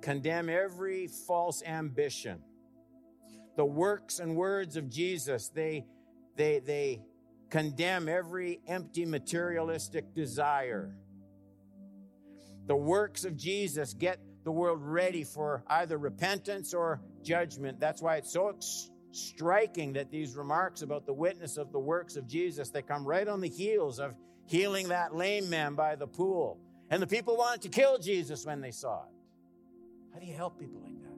condemn 0.00 0.48
every 0.48 1.08
false 1.08 1.60
ambition. 1.64 2.38
The 3.56 3.64
works 3.64 4.20
and 4.20 4.36
words 4.36 4.76
of 4.76 4.88
Jesus, 4.88 5.48
they, 5.48 5.86
they, 6.36 6.60
they 6.60 7.02
condemn 7.50 8.08
every 8.08 8.60
empty 8.68 9.04
materialistic 9.04 10.14
desire. 10.14 10.94
The 12.68 12.76
works 12.76 13.24
of 13.24 13.34
Jesus 13.34 13.94
get 13.94 14.20
the 14.44 14.52
world 14.52 14.80
ready 14.82 15.24
for 15.24 15.64
either 15.66 15.96
repentance 15.96 16.74
or 16.74 17.00
judgment. 17.22 17.80
That's 17.80 18.02
why 18.02 18.16
it's 18.16 18.30
so 18.32 18.50
ex- 18.50 18.90
striking 19.10 19.94
that 19.94 20.10
these 20.10 20.36
remarks 20.36 20.82
about 20.82 21.06
the 21.06 21.14
witness 21.14 21.56
of 21.56 21.72
the 21.72 21.78
works 21.78 22.16
of 22.16 22.28
Jesus, 22.28 22.68
they 22.68 22.82
come 22.82 23.06
right 23.06 23.26
on 23.26 23.40
the 23.40 23.48
heels 23.48 23.98
of 23.98 24.14
healing 24.46 24.88
that 24.88 25.14
lame 25.14 25.48
man 25.48 25.74
by 25.74 25.96
the 25.96 26.06
pool. 26.06 26.60
And 26.90 27.02
the 27.02 27.06
people 27.06 27.38
wanted 27.38 27.62
to 27.62 27.68
kill 27.70 27.98
Jesus 27.98 28.44
when 28.44 28.60
they 28.60 28.70
saw 28.70 29.02
it. 29.02 29.14
How 30.12 30.20
do 30.20 30.26
you 30.26 30.34
help 30.34 30.58
people 30.58 30.80
like 30.82 30.92
that? 31.02 31.08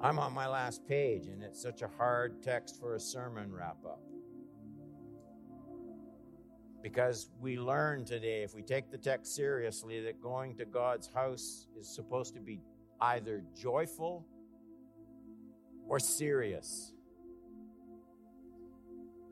I'm 0.00 0.20
on 0.20 0.32
my 0.32 0.46
last 0.46 0.86
page, 0.86 1.26
and 1.26 1.42
it's 1.42 1.60
such 1.60 1.82
a 1.82 1.88
hard 1.96 2.42
text 2.42 2.78
for 2.78 2.94
a 2.94 3.00
sermon 3.00 3.52
wrap 3.52 3.78
up. 3.84 4.00
Because 6.86 7.30
we 7.40 7.58
learn 7.58 8.04
today, 8.04 8.44
if 8.44 8.54
we 8.54 8.62
take 8.62 8.92
the 8.92 8.96
text 8.96 9.34
seriously, 9.34 10.00
that 10.02 10.22
going 10.22 10.54
to 10.54 10.64
God's 10.64 11.08
house 11.12 11.66
is 11.76 11.92
supposed 11.92 12.32
to 12.34 12.40
be 12.40 12.60
either 13.00 13.42
joyful 13.60 14.24
or 15.88 15.98
serious. 15.98 16.92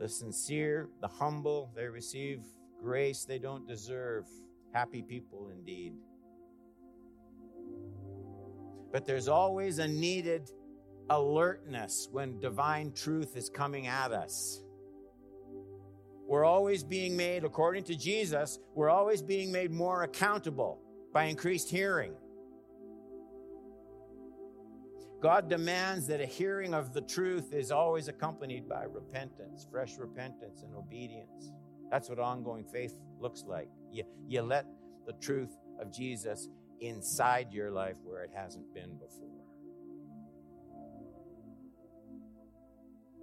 The 0.00 0.08
sincere, 0.08 0.88
the 1.00 1.06
humble, 1.06 1.70
they 1.76 1.86
receive 1.86 2.40
grace 2.82 3.24
they 3.24 3.38
don't 3.38 3.68
deserve. 3.68 4.24
Happy 4.72 5.02
people 5.02 5.52
indeed. 5.56 5.92
But 8.90 9.06
there's 9.06 9.28
always 9.28 9.78
a 9.78 9.86
needed 9.86 10.50
alertness 11.08 12.08
when 12.10 12.40
divine 12.40 12.90
truth 12.90 13.36
is 13.36 13.48
coming 13.48 13.86
at 13.86 14.10
us. 14.10 14.63
We're 16.26 16.44
always 16.44 16.82
being 16.82 17.16
made, 17.16 17.44
according 17.44 17.84
to 17.84 17.96
Jesus, 17.96 18.58
we're 18.74 18.90
always 18.90 19.22
being 19.22 19.52
made 19.52 19.70
more 19.70 20.04
accountable 20.04 20.80
by 21.12 21.24
increased 21.24 21.70
hearing. 21.70 22.14
God 25.20 25.48
demands 25.48 26.06
that 26.08 26.20
a 26.20 26.26
hearing 26.26 26.74
of 26.74 26.92
the 26.92 27.00
truth 27.00 27.54
is 27.54 27.70
always 27.70 28.08
accompanied 28.08 28.68
by 28.68 28.84
repentance, 28.84 29.66
fresh 29.70 29.96
repentance, 29.98 30.62
and 30.62 30.74
obedience. 30.74 31.52
That's 31.90 32.08
what 32.08 32.18
ongoing 32.18 32.64
faith 32.64 32.94
looks 33.20 33.44
like. 33.46 33.68
You, 33.90 34.04
you 34.28 34.42
let 34.42 34.66
the 35.06 35.14
truth 35.14 35.56
of 35.80 35.92
Jesus 35.92 36.48
inside 36.80 37.52
your 37.52 37.70
life 37.70 37.96
where 38.02 38.22
it 38.22 38.30
hasn't 38.34 38.74
been 38.74 38.98
before. 38.98 39.28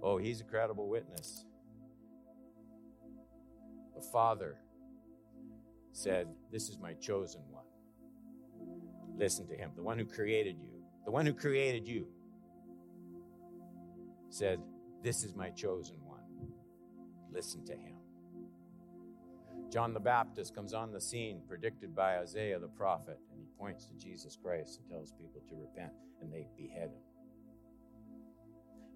Oh, 0.02 0.18
he's 0.18 0.40
a 0.40 0.44
credible 0.44 0.88
witness. 0.88 1.44
The 4.02 4.08
Father 4.08 4.56
said, 5.92 6.26
This 6.50 6.68
is 6.68 6.78
my 6.78 6.94
chosen 6.94 7.42
one. 7.50 7.64
Listen 9.16 9.46
to 9.46 9.54
him, 9.54 9.70
the 9.76 9.82
one 9.82 9.96
who 9.96 10.04
created 10.04 10.56
you. 10.60 10.82
The 11.04 11.12
one 11.12 11.24
who 11.24 11.32
created 11.32 11.86
you 11.86 12.08
said, 14.28 14.60
This 15.04 15.22
is 15.22 15.36
my 15.36 15.50
chosen 15.50 15.96
one. 16.04 16.24
Listen 17.32 17.64
to 17.66 17.74
him. 17.74 17.94
John 19.70 19.94
the 19.94 20.00
Baptist 20.00 20.54
comes 20.54 20.74
on 20.74 20.92
the 20.92 21.00
scene, 21.00 21.40
predicted 21.46 21.94
by 21.94 22.18
Isaiah 22.18 22.58
the 22.58 22.68
prophet, 22.68 23.18
and 23.30 23.40
he 23.40 23.46
points 23.56 23.86
to 23.86 23.94
Jesus 23.94 24.36
Christ 24.42 24.80
and 24.80 24.90
tells 24.90 25.12
people 25.12 25.42
to 25.48 25.54
repent, 25.54 25.92
and 26.20 26.32
they 26.32 26.48
behead 26.56 26.88
him. 26.88 27.02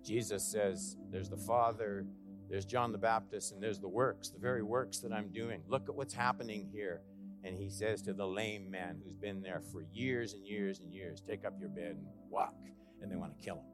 Jesus 0.05 0.43
says, 0.43 0.97
There's 1.11 1.31
the 1.31 1.37
Father, 1.37 2.07
there's 2.49 2.65
John 2.65 2.93
the 2.93 2.99
Baptist, 2.99 3.53
and 3.53 3.63
there's 3.63 3.81
the 3.81 3.89
works, 3.89 4.29
the 4.31 4.39
very 4.39 4.63
works 4.63 4.99
that 4.99 5.13
I'm 5.13 5.33
doing. 5.33 5.63
Look 5.69 5.89
at 5.89 5.95
what's 5.95 6.15
happening 6.15 6.69
here. 6.73 7.03
And 7.45 7.57
he 7.57 7.69
says 7.71 8.03
to 8.03 8.13
the 8.13 8.27
lame 8.27 8.71
man 8.71 9.01
who's 9.05 9.15
been 9.15 9.41
there 9.41 9.63
for 9.73 9.85
years 9.93 10.33
and 10.33 10.45
years 10.45 10.81
and 10.81 10.93
years, 10.93 11.23
Take 11.27 11.45
up 11.45 11.55
your 11.61 11.69
bed 11.69 11.97
and 11.97 12.07
walk. 12.29 12.55
And 13.01 13.11
they 13.11 13.17
want 13.17 13.39
to 13.39 13.45
kill 13.45 13.57
him. 13.57 13.65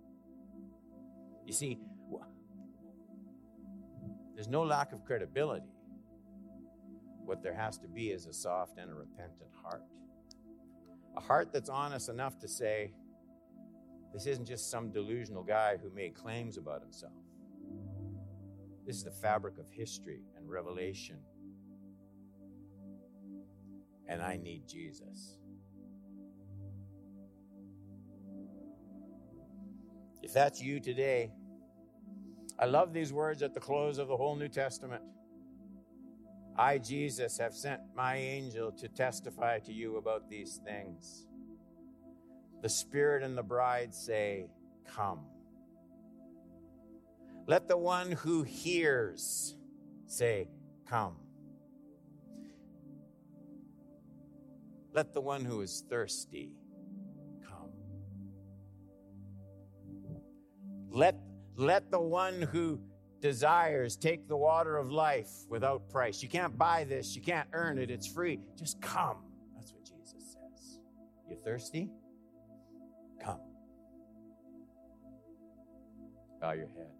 You 1.47 1.53
see, 1.53 1.79
there's 4.35 4.49
no 4.49 4.63
lack 4.63 4.93
of 4.93 5.05
credibility. 5.05 5.67
What 7.25 7.43
there 7.43 7.55
has 7.55 7.79
to 7.79 7.89
be 7.89 8.11
is 8.11 8.27
a 8.27 8.33
soft 8.33 8.79
and 8.79 8.91
a 8.91 8.95
repentant 8.95 9.51
heart. 9.63 9.83
A 11.17 11.21
heart 11.21 11.53
that's 11.53 11.69
honest 11.69 12.09
enough 12.09 12.39
to 12.41 12.49
say, 12.49 12.93
this 14.13 14.27
isn't 14.27 14.47
just 14.47 14.71
some 14.71 14.91
delusional 14.91 15.43
guy 15.43 15.77
who 15.81 15.91
made 15.95 16.15
claims 16.15 16.57
about 16.57 16.83
himself. 16.83 17.13
This 18.87 18.97
is 18.97 19.05
the 19.05 19.11
fabric 19.11 19.59
of 19.59 19.67
history 19.71 20.23
and 20.37 20.49
revelation. 20.49 21.19
And 24.09 24.21
I 24.21 24.37
need 24.37 24.69
Jesus. 24.69 25.39
If 30.23 30.33
that's 30.33 30.61
you 30.61 30.81
today, 30.81 31.33
I 32.59 32.67
love 32.67 32.93
these 32.93 33.13
words 33.13 33.43
at 33.43 33.55
the 33.55 33.61
close 33.61 33.99
of 33.99 34.09
the 34.09 34.17
whole 34.17 34.37
New 34.37 34.49
Testament. 34.49 35.03
I, 36.57 36.79
Jesus, 36.79 37.39
have 37.39 37.55
sent 37.55 37.81
my 37.97 38.17
angel 38.17 38.73
to 38.73 38.89
testify 38.89 39.59
to 39.61 39.73
you 39.73 39.97
about 39.97 40.29
these 40.29 40.61
things. 40.65 41.27
The 42.63 42.69
Spirit 42.69 43.23
and 43.23 43.37
the 43.37 43.43
bride 43.43 43.95
say, 43.95 44.47
Come. 44.87 45.32
Let 47.47 47.69
the 47.69 47.77
one 47.77 48.13
who 48.13 48.43
hears 48.43 49.57
say, 50.07 50.49
Come. 50.89 51.17
Let 54.93 55.15
the 55.15 55.21
one 55.21 55.45
who 55.45 55.63
is 55.63 55.85
thirsty 55.89 56.51
come. 57.49 57.71
Let, 60.91 61.17
let 61.57 61.91
the 61.91 62.01
one 62.01 62.43
who 62.43 62.79
desires 63.21 63.97
take 63.97 64.29
the 64.29 64.37
water 64.37 64.77
of 64.77 64.91
life 64.91 65.31
without 65.49 65.89
price. 65.89 66.23
You 66.23 66.29
can't 66.29 66.59
buy 66.59 66.85
this, 66.85 67.17
you 67.17 67.23
can't 67.23 67.49
earn 67.55 67.79
it, 67.79 67.91
it's 67.91 68.07
free. 68.07 68.41
Just 68.59 68.83
come. 68.83 69.17
That's 69.57 69.73
what 69.73 69.83
Jesus 69.85 70.35
says. 70.35 70.79
You 71.31 71.39
thirsty? 71.43 71.89
Come. 73.23 73.41
Bow 76.41 76.53
your 76.53 76.67
head. 76.67 76.91